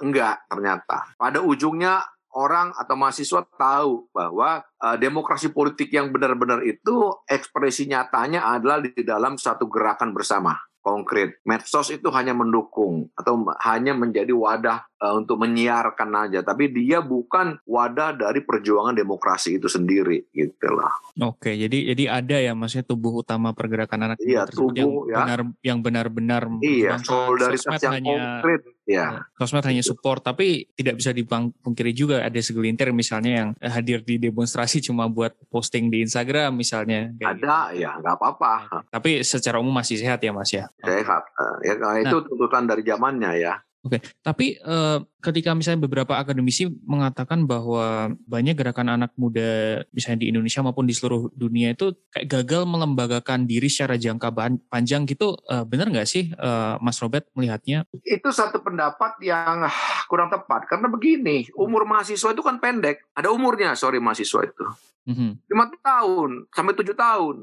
enggak 0.00 0.46
ternyata. 0.48 1.12
Pada 1.18 1.44
ujungnya 1.44 2.00
orang 2.32 2.72
atau 2.78 2.94
mahasiswa 2.94 3.44
tahu 3.58 4.08
bahwa 4.14 4.64
uh, 4.80 4.96
demokrasi 4.96 5.50
politik 5.50 5.92
yang 5.92 6.08
benar-benar 6.14 6.62
itu 6.62 7.12
ekspresi 7.28 7.90
nyatanya 7.90 8.48
adalah 8.48 8.80
di 8.80 8.94
dalam 9.02 9.34
satu 9.36 9.68
gerakan 9.68 10.14
bersama 10.14 10.56
konkret. 10.80 11.38
Medsos 11.44 11.92
itu 11.92 12.08
hanya 12.14 12.32
mendukung 12.32 13.10
atau 13.18 13.44
hanya 13.66 13.92
menjadi 13.92 14.30
wadah 14.32 14.88
uh, 15.02 15.14
untuk 15.18 15.38
menyiarkan 15.42 16.10
aja, 16.28 16.40
tapi 16.42 16.70
dia 16.72 17.04
bukan 17.04 17.60
wadah 17.68 18.16
dari 18.16 18.40
perjuangan 18.42 18.94
demokrasi 18.94 19.58
itu 19.58 19.68
sendiri, 19.68 20.26
gitulah. 20.32 20.92
Oke, 21.20 21.54
jadi 21.54 21.94
jadi 21.94 22.04
ada 22.08 22.36
ya 22.38 22.52
maksudnya 22.56 22.86
tubuh 22.86 23.20
utama 23.20 23.52
pergerakan 23.52 24.12
anak 24.12 24.18
iya, 24.22 24.46
tubuh, 24.48 24.72
yang 24.74 24.90
ya. 25.10 25.16
benar 25.22 25.40
yang 25.60 25.78
benar-benar 25.82 26.42
iya, 26.64 26.96
solidaritas 27.02 27.80
yang 27.82 27.94
hanya, 27.98 28.40
konkret 28.40 28.62
Ya. 28.88 29.28
Sosmed 29.36 29.68
hanya 29.68 29.84
support, 29.84 30.24
tapi 30.24 30.64
tidak 30.72 30.96
bisa 30.96 31.12
dipungkiri 31.12 31.92
juga 31.92 32.24
ada 32.24 32.40
segelintir 32.40 32.88
misalnya 32.96 33.32
yang 33.44 33.48
hadir 33.60 34.00
di 34.00 34.16
demonstrasi 34.16 34.80
cuma 34.80 35.04
buat 35.12 35.36
posting 35.52 35.92
di 35.92 36.08
Instagram 36.08 36.56
misalnya. 36.56 37.12
Ada, 37.20 37.76
gitu. 37.76 37.84
ya 37.84 38.00
nggak 38.00 38.14
apa-apa. 38.16 38.88
Tapi 38.88 39.20
secara 39.20 39.60
umum 39.60 39.76
masih 39.76 40.00
sehat 40.00 40.24
ya 40.24 40.32
Mas 40.32 40.48
ya? 40.48 40.64
Sehat. 40.80 41.22
Ya, 41.60 41.76
nah, 41.76 42.00
itu 42.00 42.16
tuntutan 42.24 42.64
dari 42.64 42.80
zamannya 42.80 43.32
ya. 43.36 43.60
Oke, 43.86 44.02
tapi 44.26 44.58
uh, 44.66 44.98
ketika 45.22 45.54
misalnya 45.54 45.86
beberapa 45.86 46.18
akademisi 46.18 46.66
mengatakan 46.82 47.46
bahwa 47.46 48.10
banyak 48.26 48.58
gerakan 48.58 48.98
anak 48.98 49.14
muda 49.14 49.80
misalnya 49.94 50.26
di 50.26 50.34
Indonesia 50.34 50.66
maupun 50.66 50.82
di 50.82 50.98
seluruh 50.98 51.30
dunia 51.30 51.78
itu 51.78 51.94
kayak 52.10 52.26
gagal 52.26 52.66
melembagakan 52.66 53.46
diri 53.46 53.70
secara 53.70 53.94
jangka 53.94 54.34
panjang 54.66 55.06
gitu, 55.06 55.38
uh, 55.46 55.62
benar 55.62 55.94
nggak 55.94 56.10
sih 56.10 56.34
uh, 56.34 56.74
Mas 56.82 56.98
Robert 56.98 57.30
melihatnya? 57.38 57.86
Itu 58.02 58.34
satu 58.34 58.58
pendapat 58.66 59.22
yang 59.22 59.70
kurang 60.10 60.34
tepat 60.34 60.66
karena 60.66 60.90
begini, 60.90 61.46
umur 61.54 61.86
mahasiswa 61.86 62.34
itu 62.34 62.42
kan 62.42 62.58
pendek, 62.58 63.06
ada 63.14 63.30
umurnya 63.30 63.78
sorry 63.78 64.02
mahasiswa 64.02 64.42
itu. 64.42 64.66
Mhm. 65.08 65.40
lima 65.48 65.72
tahun 65.80 66.44
sampai 66.52 66.76
tujuh 66.76 66.92
tahun, 66.92 67.36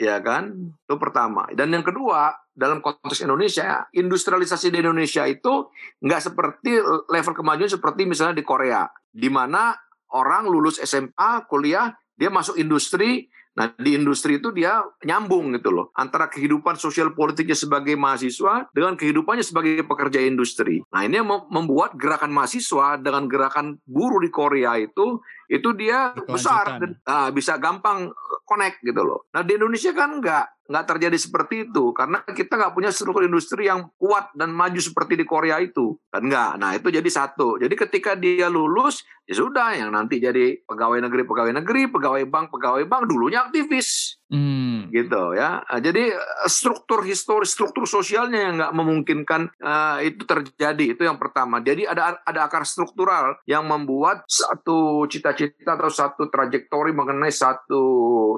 ya 0.00 0.16
kan? 0.24 0.56
Itu 0.56 0.96
pertama. 0.96 1.44
Dan 1.52 1.68
yang 1.68 1.84
kedua, 1.84 2.32
dalam 2.60 2.84
konteks 2.84 3.24
Indonesia, 3.24 3.88
industrialisasi 3.88 4.68
di 4.68 4.84
Indonesia 4.84 5.24
itu 5.24 5.72
nggak 6.04 6.20
seperti 6.20 6.76
level 7.08 7.32
kemajuan 7.32 7.72
seperti 7.72 8.04
misalnya 8.04 8.36
di 8.36 8.44
Korea, 8.44 8.84
di 9.08 9.32
mana 9.32 9.72
orang 10.12 10.44
lulus 10.44 10.76
SMA, 10.84 11.48
kuliah, 11.48 11.88
dia 12.12 12.28
masuk 12.28 12.60
industri, 12.60 13.32
Nah, 13.50 13.66
di 13.74 13.98
industri 13.98 14.38
itu 14.38 14.54
dia 14.54 14.78
nyambung 15.02 15.50
gitu 15.58 15.74
loh 15.74 15.90
antara 15.98 16.30
kehidupan 16.30 16.78
sosial 16.78 17.10
politiknya 17.18 17.58
sebagai 17.58 17.98
mahasiswa 17.98 18.70
dengan 18.70 18.94
kehidupannya 18.94 19.42
sebagai 19.42 19.82
pekerja 19.82 20.22
industri. 20.22 20.86
Nah, 20.94 21.02
ini 21.02 21.18
membuat 21.50 21.98
gerakan 21.98 22.30
mahasiswa 22.30 23.02
dengan 23.02 23.26
gerakan 23.26 23.82
buruh 23.82 24.22
di 24.22 24.30
Korea 24.30 24.78
itu 24.78 25.18
itu 25.50 25.74
dia 25.74 26.14
besar 26.30 26.78
dan 26.78 26.94
uh, 27.10 27.28
bisa 27.34 27.58
gampang 27.58 28.14
connect 28.46 28.78
gitu 28.86 29.02
loh. 29.02 29.26
Nah, 29.34 29.42
di 29.42 29.58
Indonesia 29.58 29.90
kan 29.90 30.22
enggak 30.22 30.46
nggak 30.70 30.86
terjadi 30.86 31.18
seperti 31.18 31.66
itu. 31.66 31.90
Karena 31.90 32.22
kita 32.22 32.54
nggak 32.54 32.72
punya 32.78 32.94
struktur 32.94 33.26
industri 33.26 33.66
yang 33.66 33.90
kuat 33.98 34.30
dan 34.38 34.54
maju 34.54 34.78
seperti 34.78 35.18
di 35.18 35.26
Korea 35.26 35.58
itu. 35.58 35.98
Kan 36.06 36.30
nggak. 36.30 36.62
Nah 36.62 36.78
itu 36.78 36.94
jadi 36.94 37.10
satu. 37.10 37.58
Jadi 37.58 37.74
ketika 37.74 38.14
dia 38.14 38.46
lulus 38.46 39.02
ya 39.26 39.34
sudah 39.34 39.74
yang 39.74 39.90
nanti 39.90 40.22
jadi 40.22 40.62
pegawai 40.62 41.02
negeri 41.02 41.26
pegawai 41.26 41.52
negeri 41.58 41.90
pegawai 41.90 42.22
bank 42.30 42.54
pegawai 42.54 42.86
bank 42.86 43.10
dulunya 43.10 43.42
aktivis 43.46 44.19
Hmm. 44.30 44.86
gitu 44.94 45.34
ya. 45.34 45.58
Nah, 45.66 45.80
jadi 45.82 46.14
eh, 46.14 46.48
struktur 46.50 47.02
historis, 47.02 47.50
struktur 47.50 47.82
sosialnya 47.82 48.38
yang 48.46 48.54
nggak 48.62 48.74
memungkinkan 48.78 49.42
uh, 49.58 49.98
itu 50.06 50.22
terjadi 50.22 50.94
itu 50.94 51.02
yang 51.02 51.18
pertama. 51.18 51.58
Jadi 51.58 51.82
ada 51.82 52.22
ada 52.22 52.46
akar 52.46 52.62
struktural 52.62 53.42
yang 53.50 53.66
membuat 53.66 54.22
satu 54.30 55.10
cita-cita 55.10 55.74
atau 55.74 55.90
satu 55.90 56.30
trajektori 56.30 56.94
mengenai 56.94 57.34
satu 57.34 57.82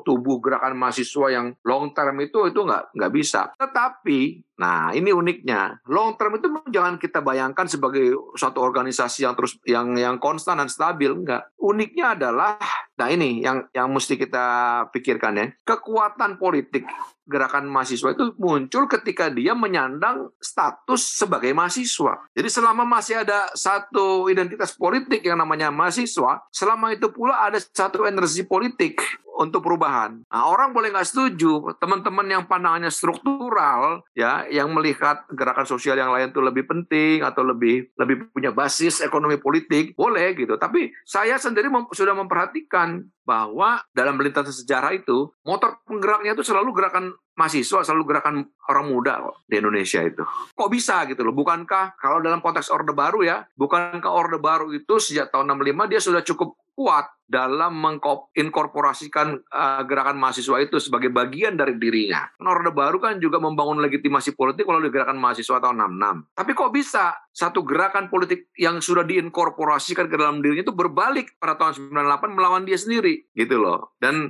tubuh 0.00 0.40
gerakan 0.40 0.80
mahasiswa 0.80 1.28
yang 1.28 1.52
long 1.60 1.92
term 1.92 2.16
itu 2.24 2.48
itu 2.48 2.60
nggak 2.64 2.96
nggak 2.96 3.12
bisa. 3.12 3.52
Tetapi 3.60 4.48
Nah, 4.62 4.94
ini 4.94 5.10
uniknya. 5.10 5.82
Long 5.90 6.14
term 6.14 6.38
itu 6.38 6.46
jangan 6.70 6.94
kita 6.94 7.18
bayangkan 7.18 7.66
sebagai 7.66 8.14
suatu 8.38 8.62
organisasi 8.62 9.26
yang 9.26 9.34
terus 9.34 9.58
yang 9.66 9.98
yang 9.98 10.22
konstan 10.22 10.62
dan 10.62 10.70
stabil, 10.70 11.10
enggak. 11.10 11.50
Uniknya 11.58 12.14
adalah 12.14 12.62
nah 13.02 13.10
ini 13.10 13.42
yang 13.42 13.66
yang 13.74 13.90
mesti 13.90 14.14
kita 14.14 14.46
pikirkan 14.94 15.34
ya. 15.34 15.46
Kekuatan 15.66 16.38
politik 16.38 16.86
gerakan 17.26 17.70
mahasiswa 17.70 18.12
itu 18.12 18.34
muncul 18.38 18.90
ketika 18.90 19.30
dia 19.30 19.54
menyandang 19.54 20.30
status 20.42 21.22
sebagai 21.22 21.54
mahasiswa. 21.54 22.26
Jadi 22.34 22.48
selama 22.50 22.82
masih 22.82 23.22
ada 23.22 23.50
satu 23.54 24.26
identitas 24.26 24.74
politik 24.74 25.22
yang 25.22 25.38
namanya 25.38 25.70
mahasiswa, 25.70 26.42
selama 26.50 26.94
itu 26.94 27.10
pula 27.14 27.38
ada 27.46 27.58
satu 27.58 28.04
energi 28.04 28.42
politik 28.42 29.00
untuk 29.38 29.64
perubahan. 29.64 30.20
Nah, 30.28 30.44
orang 30.48 30.76
boleh 30.76 30.92
nggak 30.92 31.08
setuju, 31.08 31.72
teman-teman 31.80 32.26
yang 32.28 32.44
pandangannya 32.44 32.92
struktural, 32.92 34.04
ya, 34.12 34.44
yang 34.52 34.68
melihat 34.76 35.24
gerakan 35.32 35.64
sosial 35.64 35.96
yang 35.96 36.12
lain 36.12 36.30
itu 36.30 36.40
lebih 36.44 36.68
penting 36.68 37.24
atau 37.24 37.40
lebih 37.40 37.88
lebih 37.96 38.28
punya 38.30 38.52
basis 38.52 39.00
ekonomi 39.00 39.40
politik, 39.40 39.96
boleh 39.96 40.36
gitu. 40.36 40.60
Tapi 40.60 40.92
saya 41.08 41.40
sendiri 41.40 41.72
mem 41.72 41.88
sudah 41.90 42.12
memperhatikan 42.12 43.02
bahwa 43.22 43.80
dalam 43.94 44.18
lintasan 44.18 44.52
sejarah 44.52 44.92
itu 44.98 45.30
motor 45.46 45.78
penggeraknya 45.86 46.34
itu 46.34 46.42
selalu 46.42 46.74
gerakan 46.74 47.14
mahasiswa 47.32 47.80
selalu 47.80 48.04
gerakan 48.04 48.44
orang 48.68 48.86
muda 48.92 49.18
kok 49.24 49.36
di 49.48 49.56
Indonesia 49.56 50.04
itu. 50.04 50.22
Kok 50.52 50.70
bisa 50.70 51.02
gitu 51.08 51.24
loh? 51.24 51.32
Bukankah 51.32 51.96
kalau 51.96 52.20
dalam 52.20 52.44
konteks 52.44 52.68
Orde 52.68 52.92
Baru 52.92 53.24
ya, 53.24 53.42
bukankah 53.56 54.12
Orde 54.12 54.38
Baru 54.38 54.68
itu 54.70 55.00
sejak 55.00 55.32
tahun 55.32 55.56
65 55.56 55.90
dia 55.90 56.00
sudah 56.00 56.22
cukup 56.22 56.54
kuat 56.72 57.08
dalam 57.32 57.80
menginkorporasikan 57.80 59.40
uh, 59.48 59.82
gerakan 59.88 60.20
mahasiswa 60.20 60.60
itu 60.60 60.76
sebagai 60.76 61.08
bagian 61.08 61.56
dari 61.56 61.80
dirinya. 61.80 62.28
Kan 62.36 62.44
Orde 62.44 62.68
Baru 62.76 63.00
kan 63.00 63.16
juga 63.16 63.40
membangun 63.40 63.80
legitimasi 63.80 64.36
politik 64.36 64.68
kalau 64.68 64.84
gerakan 64.84 65.16
mahasiswa 65.16 65.56
tahun 65.56 65.80
66. 65.96 66.36
Tapi 66.36 66.50
kok 66.52 66.72
bisa 66.76 67.16
satu 67.32 67.64
gerakan 67.64 68.12
politik 68.12 68.52
yang 68.60 68.84
sudah 68.84 69.08
diinkorporasikan 69.08 70.12
ke 70.12 70.16
dalam 70.20 70.44
dirinya 70.44 70.68
itu 70.68 70.76
berbalik 70.76 71.40
pada 71.40 71.56
tahun 71.56 71.88
98 71.88 72.36
melawan 72.36 72.68
dia 72.68 72.76
sendiri 72.76 73.24
gitu 73.32 73.56
loh. 73.56 73.96
Dan 73.96 74.28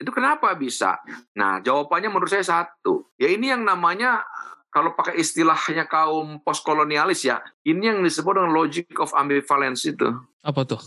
itu 0.00 0.08
kenapa 0.08 0.56
bisa? 0.56 1.04
Nah, 1.36 1.60
jawabannya 1.60 2.08
menurut 2.08 2.32
saya 2.32 2.37
satu. 2.44 3.10
Ya 3.18 3.30
ini 3.30 3.50
yang 3.50 3.62
namanya 3.62 4.22
kalau 4.68 4.92
pakai 4.92 5.16
istilahnya 5.18 5.88
kaum 5.88 6.40
postkolonialis 6.44 7.24
ya, 7.24 7.40
ini 7.64 7.88
yang 7.88 8.00
disebut 8.04 8.36
dengan 8.38 8.52
logic 8.52 8.92
of 9.00 9.10
ambivalence 9.16 9.88
itu. 9.88 10.06
Apa 10.44 10.62
tuh? 10.68 10.80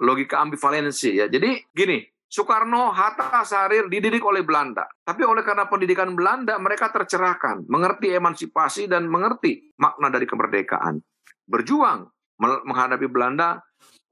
logika 0.00 0.40
ambivalensi 0.40 1.20
ya. 1.20 1.26
Jadi 1.28 1.60
gini, 1.70 2.00
Soekarno, 2.26 2.90
Hatta, 2.90 3.44
Sarir 3.44 3.86
dididik 3.86 4.24
oleh 4.24 4.40
Belanda. 4.40 4.88
Tapi 5.04 5.22
oleh 5.22 5.44
karena 5.44 5.68
pendidikan 5.68 6.16
Belanda, 6.16 6.56
mereka 6.56 6.88
tercerahkan, 6.88 7.68
mengerti 7.68 8.10
emansipasi 8.16 8.88
dan 8.88 9.06
mengerti 9.06 9.70
makna 9.76 10.08
dari 10.08 10.24
kemerdekaan. 10.24 10.98
Berjuang 11.44 12.08
menghadapi 12.40 13.06
Belanda 13.12 13.60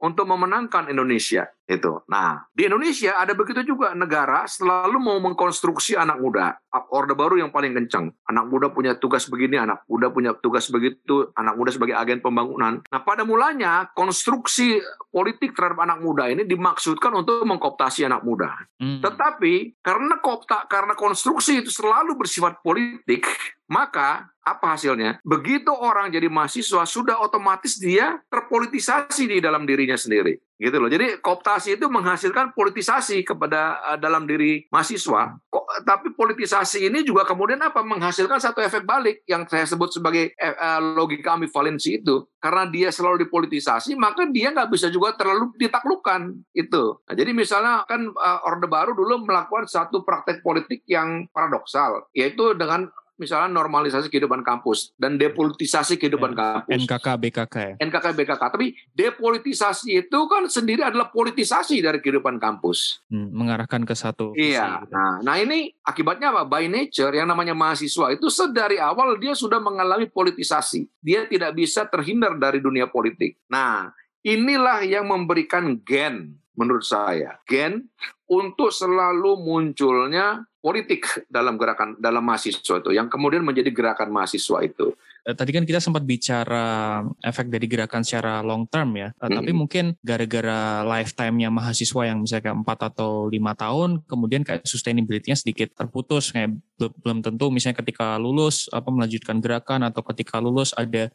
untuk 0.04 0.28
memenangkan 0.28 0.92
Indonesia 0.92 1.48
itu. 1.68 2.00
Nah, 2.08 2.48
di 2.56 2.64
Indonesia 2.64 3.20
ada 3.20 3.36
begitu 3.36 3.60
juga 3.60 3.92
negara 3.92 4.48
selalu 4.48 4.96
mau 4.96 5.20
mengkonstruksi 5.20 6.00
anak 6.00 6.16
muda. 6.16 6.56
Orde 6.88 7.12
baru 7.12 7.36
yang 7.36 7.52
paling 7.52 7.76
kencang. 7.76 8.08
Anak 8.24 8.48
muda 8.48 8.72
punya 8.72 8.96
tugas 8.96 9.28
begini, 9.28 9.60
anak 9.60 9.84
muda 9.84 10.08
punya 10.08 10.32
tugas 10.32 10.72
begitu, 10.72 11.28
anak 11.36 11.54
muda 11.60 11.68
sebagai 11.68 11.92
agen 12.00 12.24
pembangunan. 12.24 12.80
Nah, 12.88 13.00
pada 13.04 13.28
mulanya 13.28 13.92
konstruksi 13.92 14.80
politik 15.12 15.52
terhadap 15.52 15.84
anak 15.84 16.00
muda 16.00 16.32
ini 16.32 16.48
dimaksudkan 16.48 17.12
untuk 17.12 17.44
mengkoptasi 17.44 18.08
anak 18.08 18.24
muda. 18.24 18.48
Hmm. 18.80 19.04
Tetapi 19.04 19.84
karena 19.84 20.16
kopta 20.24 20.64
karena 20.64 20.96
konstruksi 20.96 21.60
itu 21.60 21.68
selalu 21.68 22.16
bersifat 22.16 22.64
politik, 22.64 23.28
maka 23.68 24.32
apa 24.40 24.72
hasilnya? 24.72 25.20
Begitu 25.20 25.68
orang 25.68 26.08
jadi 26.08 26.32
mahasiswa, 26.32 26.88
sudah 26.88 27.20
otomatis 27.20 27.76
dia 27.76 28.16
terpolitisasi 28.32 29.28
di 29.28 29.38
dalam 29.44 29.68
dirinya 29.68 29.96
sendiri. 29.96 30.40
Gitu 30.58 30.74
loh. 30.74 30.90
Jadi 30.90 31.22
kooptasi 31.22 31.78
itu 31.78 31.86
menghasilkan 31.86 32.50
politisasi 32.50 33.22
kepada 33.22 33.78
uh, 33.78 33.98
dalam 33.98 34.26
diri 34.26 34.66
mahasiswa. 34.74 35.38
Kok, 35.46 35.86
tapi 35.86 36.10
politisasi 36.18 36.82
ini 36.90 37.06
juga 37.06 37.22
kemudian 37.22 37.62
apa? 37.62 37.86
Menghasilkan 37.86 38.42
satu 38.42 38.58
efek 38.66 38.82
balik 38.82 39.22
yang 39.30 39.46
saya 39.46 39.62
sebut 39.62 39.94
sebagai 39.94 40.34
uh, 40.34 40.82
logika 40.98 41.38
ambivalensi 41.38 42.02
itu. 42.02 42.26
Karena 42.42 42.66
dia 42.66 42.90
selalu 42.90 43.30
dipolitisasi, 43.30 43.94
maka 43.94 44.26
dia 44.26 44.50
nggak 44.50 44.70
bisa 44.74 44.90
juga 44.90 45.14
terlalu 45.14 45.54
ditaklukkan. 45.54 46.50
Itu. 46.50 47.06
Nah, 47.06 47.14
jadi 47.14 47.30
misalnya 47.30 47.86
kan 47.86 48.10
uh, 48.10 48.48
Orde 48.50 48.66
Baru 48.66 48.98
dulu 48.98 49.22
melakukan 49.30 49.70
satu 49.70 50.02
praktek 50.02 50.42
politik 50.42 50.82
yang 50.90 51.30
paradoksal, 51.30 52.10
yaitu 52.18 52.58
dengan 52.58 52.90
misalnya 53.18 53.50
normalisasi 53.50 54.06
kehidupan 54.08 54.46
kampus 54.46 54.94
dan 54.94 55.18
depolitisasi 55.18 55.98
kehidupan 55.98 56.32
ya, 56.32 56.38
kampus. 56.38 56.80
NKK 56.86 57.06
BKK 57.18 57.54
ya. 57.58 57.74
NKK 57.82 58.06
BKK. 58.14 58.42
Tapi 58.54 58.66
depolitisasi 58.94 60.06
itu 60.06 60.18
kan 60.30 60.46
sendiri 60.46 60.86
adalah 60.86 61.10
politisasi 61.10 61.82
dari 61.82 61.98
kehidupan 61.98 62.38
kampus. 62.38 63.02
Hmm, 63.10 63.34
mengarahkan 63.34 63.82
ke 63.82 63.94
satu. 63.98 64.32
Iya. 64.38 64.86
Gitu. 64.86 64.94
Nah, 64.94 65.12
nah 65.20 65.36
ini 65.36 65.74
akibatnya 65.82 66.30
apa? 66.30 66.46
By 66.46 66.70
nature 66.70 67.12
yang 67.12 67.28
namanya 67.28 67.52
mahasiswa 67.52 68.14
itu 68.14 68.30
sedari 68.30 68.78
awal 68.78 69.18
dia 69.18 69.34
sudah 69.34 69.58
mengalami 69.58 70.06
politisasi. 70.06 70.86
Dia 71.02 71.26
tidak 71.26 71.58
bisa 71.58 71.84
terhindar 71.90 72.38
dari 72.38 72.62
dunia 72.62 72.86
politik. 72.86 73.34
Nah, 73.50 73.90
inilah 74.22 74.86
yang 74.86 75.10
memberikan 75.10 75.74
gen 75.82 76.38
menurut 76.58 76.82
saya 76.82 77.38
gen 77.46 77.86
untuk 78.26 78.74
selalu 78.74 79.38
munculnya 79.38 80.42
politik 80.58 81.06
dalam 81.30 81.54
gerakan 81.54 81.94
dalam 82.02 82.20
mahasiswa 82.26 82.82
itu 82.82 82.90
yang 82.90 83.06
kemudian 83.06 83.46
menjadi 83.46 83.70
gerakan 83.70 84.10
mahasiswa 84.10 84.58
itu. 84.66 84.92
Eh, 85.28 85.36
tadi 85.36 85.52
kan 85.52 85.68
kita 85.68 85.76
sempat 85.76 86.08
bicara 86.08 87.04
efek 87.20 87.52
dari 87.52 87.68
gerakan 87.68 88.00
secara 88.00 88.40
long 88.40 88.64
term 88.64 88.96
ya, 88.96 89.12
mm-hmm. 89.12 89.36
tapi 89.36 89.50
mungkin 89.52 89.84
gara-gara 90.00 90.80
lifetime-nya 90.88 91.52
mahasiswa 91.52 92.02
yang 92.08 92.24
misalnya 92.24 92.56
empat 92.56 92.78
atau 92.94 93.28
lima 93.28 93.52
tahun, 93.52 94.08
kemudian 94.08 94.40
kayak 94.40 94.64
sustainability-nya 94.64 95.36
sedikit 95.36 95.68
terputus, 95.76 96.32
kayak 96.32 96.56
belum 96.80 97.20
tentu 97.20 97.52
misalnya 97.52 97.76
ketika 97.84 98.16
lulus 98.16 98.72
apa 98.72 98.88
melanjutkan 98.88 99.36
gerakan 99.44 99.84
atau 99.84 100.00
ketika 100.00 100.40
lulus 100.40 100.72
ada 100.72 101.12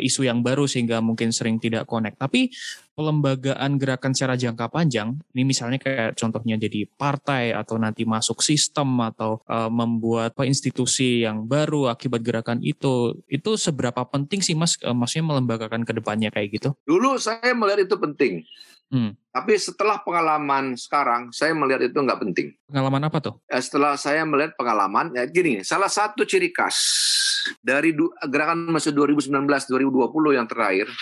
isu 0.00 0.26
yang 0.26 0.40
baru 0.40 0.64
sehingga 0.68 1.02
mungkin 1.02 1.30
sering 1.30 1.58
tidak 1.58 1.88
connect. 1.88 2.20
Tapi 2.20 2.52
pelembagaan 2.92 3.80
gerakan 3.80 4.12
secara 4.12 4.36
jangka 4.36 4.68
panjang, 4.68 5.16
ini 5.32 5.48
misalnya 5.48 5.80
kayak 5.80 6.12
contohnya 6.12 6.60
jadi 6.60 6.84
partai 6.92 7.56
atau 7.56 7.80
nanti 7.80 8.04
masuk 8.04 8.44
sistem 8.44 9.00
atau 9.00 9.40
uh, 9.48 9.72
membuat 9.72 10.36
institusi 10.44 11.24
yang 11.24 11.48
baru 11.48 11.88
akibat 11.88 12.20
gerakan 12.20 12.60
itu, 12.60 13.16
itu 13.32 13.56
seberapa 13.56 14.04
penting 14.04 14.44
sih 14.44 14.52
mas, 14.52 14.76
uh, 14.84 14.92
maksudnya 14.92 15.24
melembagakan 15.32 15.88
ke 15.88 15.92
depannya 15.96 16.28
kayak 16.28 16.60
gitu? 16.60 16.76
Dulu 16.84 17.16
saya 17.16 17.56
melihat 17.56 17.88
itu 17.88 17.96
penting. 17.96 18.44
Hmm. 18.92 19.16
Tapi 19.32 19.56
setelah 19.56 20.04
pengalaman 20.04 20.76
sekarang, 20.76 21.32
saya 21.32 21.56
melihat 21.56 21.88
itu 21.88 21.96
nggak 21.96 22.20
penting. 22.20 22.52
Pengalaman 22.68 23.08
apa 23.08 23.24
tuh? 23.24 23.40
Ya, 23.48 23.56
setelah 23.64 23.96
saya 23.96 24.28
melihat 24.28 24.52
pengalaman, 24.52 25.16
ya 25.16 25.24
gini, 25.24 25.64
salah 25.64 25.88
satu 25.88 26.28
ciri 26.28 26.52
khas 26.52 26.76
dari 27.64 27.96
gerakan 28.28 28.68
masa 28.68 28.92
2019-2020 28.92 30.36
yang 30.36 30.44
terakhir 30.44 30.92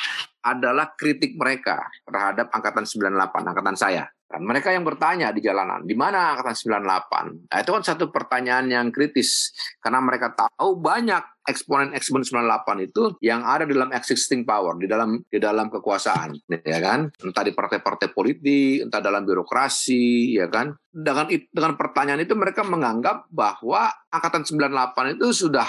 adalah 0.47 0.95
kritik 0.95 1.35
mereka 1.35 1.83
terhadap 2.07 2.55
angkatan 2.55 2.87
98, 2.87 3.51
angkatan 3.51 3.77
saya. 3.77 4.07
Dan 4.31 4.47
mereka 4.47 4.71
yang 4.71 4.87
bertanya 4.87 5.35
di 5.35 5.43
jalanan, 5.43 5.83
di 5.83 5.99
mana 5.99 6.39
angkatan 6.39 6.55
98? 6.55 7.51
Nah, 7.51 7.59
itu 7.59 7.71
kan 7.75 7.83
satu 7.83 8.15
pertanyaan 8.15 8.71
yang 8.71 8.87
kritis 8.95 9.51
karena 9.83 9.99
mereka 9.99 10.31
tahu 10.31 10.79
banyak 10.79 11.40
eksponen-eksponen 11.47 12.27
98 12.27 12.89
itu 12.91 13.03
yang 13.25 13.41
ada 13.45 13.65
dalam 13.65 13.91
existing 13.97 14.45
power, 14.45 14.77
di 14.77 14.87
dalam 14.87 15.21
di 15.25 15.39
dalam 15.41 15.73
kekuasaan, 15.73 16.37
ya 16.65 16.79
kan? 16.81 17.09
Entah 17.21 17.45
di 17.45 17.53
partai-partai 17.57 18.13
politik, 18.13 18.89
entah 18.89 19.01
dalam 19.01 19.25
birokrasi, 19.25 20.37
ya 20.37 20.47
kan? 20.53 20.77
Dengan 20.91 21.31
dengan 21.31 21.73
pertanyaan 21.79 22.23
itu 22.23 22.35
mereka 22.35 22.67
menganggap 22.67 23.31
bahwa 23.31 23.89
angkatan 24.11 24.43
98 24.43 25.17
itu 25.17 25.47
sudah 25.47 25.69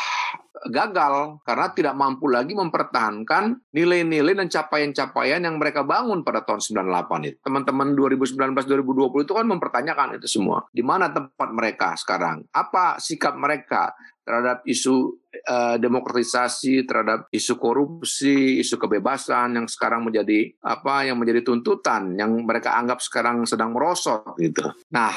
gagal 0.70 1.42
karena 1.42 1.74
tidak 1.74 1.96
mampu 1.98 2.30
lagi 2.30 2.54
mempertahankan 2.54 3.58
nilai-nilai 3.74 4.38
dan 4.38 4.48
capaian-capaian 4.52 5.42
yang 5.42 5.58
mereka 5.58 5.82
bangun 5.82 6.22
pada 6.22 6.46
tahun 6.46 6.62
98 6.62 7.30
itu. 7.34 7.38
Teman-teman 7.42 7.98
2019-2020 7.98 9.26
itu 9.26 9.34
kan 9.34 9.46
mempertanyakan 9.50 10.22
itu 10.22 10.28
semua. 10.30 10.62
Di 10.70 10.86
mana 10.86 11.10
tempat 11.10 11.50
mereka 11.50 11.98
sekarang? 11.98 12.46
Apa 12.54 13.02
sikap 13.02 13.34
mereka 13.34 13.96
terhadap 14.22 14.62
isu 14.70 15.18
uh, 15.50 15.76
demokratisasi, 15.82 16.86
terhadap 16.86 17.28
isu 17.34 17.58
korupsi, 17.58 18.62
isu 18.62 18.78
kebebasan 18.78 19.58
yang 19.58 19.68
sekarang 19.68 20.06
menjadi 20.06 20.54
apa 20.62 21.10
yang 21.10 21.18
menjadi 21.18 21.42
tuntutan 21.42 22.14
yang 22.16 22.32
mereka 22.46 22.78
anggap 22.78 23.02
sekarang 23.02 23.44
sedang 23.50 23.74
merosot 23.74 24.38
gitu. 24.38 24.66
Nah, 24.94 25.12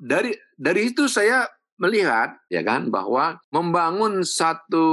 dari 0.00 0.36
dari 0.54 0.92
itu 0.92 1.08
saya 1.08 1.48
melihat 1.78 2.34
ya 2.50 2.60
kan 2.66 2.90
bahwa 2.90 3.38
membangun 3.54 4.26
satu 4.26 4.88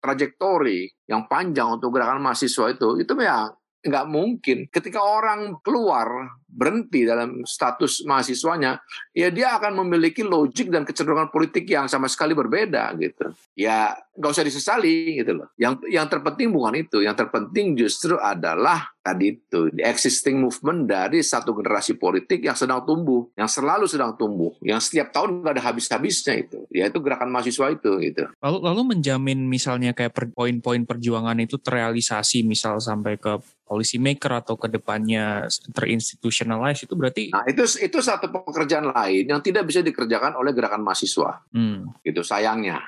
trajektori 0.00 0.88
yang 1.08 1.28
panjang 1.28 1.80
untuk 1.80 1.92
gerakan 1.96 2.20
mahasiswa 2.20 2.72
itu 2.72 3.00
itu 3.00 3.12
ya 3.20 3.52
nggak 3.84 4.06
mungkin. 4.08 4.58
Ketika 4.72 5.04
orang 5.04 5.60
keluar 5.60 6.32
berhenti 6.54 7.02
dalam 7.02 7.42
status 7.42 8.06
mahasiswanya 8.06 8.78
ya 9.10 9.26
dia 9.34 9.58
akan 9.58 9.82
memiliki 9.84 10.22
logik 10.22 10.70
dan 10.70 10.86
kecenderungan 10.86 11.34
politik 11.34 11.66
yang 11.66 11.90
sama 11.90 12.06
sekali 12.06 12.32
berbeda 12.32 12.94
gitu. 13.02 13.34
Ya 13.58 13.98
nggak 14.14 14.30
usah 14.30 14.46
disesali 14.46 15.18
gitu 15.18 15.42
loh. 15.42 15.50
Yang 15.58 15.82
yang 15.90 16.06
terpenting 16.06 16.54
bukan 16.54 16.78
itu. 16.78 17.02
Yang 17.02 17.26
terpenting 17.26 17.74
justru 17.74 18.14
adalah 18.14 18.94
tadi 19.02 19.34
itu 19.36 19.68
the 19.74 19.82
existing 19.84 20.38
movement 20.40 20.86
dari 20.86 21.20
satu 21.20 21.52
generasi 21.52 21.98
politik 21.98 22.40
yang 22.46 22.56
sedang 22.56 22.86
tumbuh 22.86 23.28
yang 23.34 23.50
selalu 23.50 23.84
sedang 23.84 24.14
tumbuh 24.14 24.54
yang 24.64 24.80
setiap 24.80 25.12
tahun 25.12 25.42
nggak 25.42 25.58
ada 25.58 25.62
habis-habisnya 25.74 26.34
itu. 26.38 26.62
Yaitu 26.70 27.02
gerakan 27.02 27.34
mahasiswa 27.34 27.66
itu 27.74 27.90
gitu. 27.98 28.30
Lalu 28.38 28.58
lalu 28.62 28.80
menjamin 28.94 29.50
misalnya 29.50 29.90
kayak 29.90 30.14
poin-poin 30.38 30.86
perjuangan 30.86 31.36
itu 31.42 31.58
terrealisasi 31.58 32.46
misal 32.46 32.78
sampai 32.78 33.18
ke 33.18 33.42
policy 33.64 33.96
maker 33.96 34.44
atau 34.44 34.54
ke 34.60 34.68
depannya 34.68 35.48
terinstitutionalize 35.72 36.84
itu 36.84 36.94
berarti 36.94 37.32
nah 37.32 37.44
itu 37.48 37.64
itu 37.80 37.98
satu 37.98 38.28
pekerjaan 38.28 38.92
lain 38.92 39.24
yang 39.28 39.40
tidak 39.40 39.64
bisa 39.64 39.80
dikerjakan 39.80 40.36
oleh 40.36 40.52
gerakan 40.52 40.84
mahasiswa 40.84 41.42
hmm. 41.50 42.04
itu 42.04 42.20
sayangnya 42.20 42.84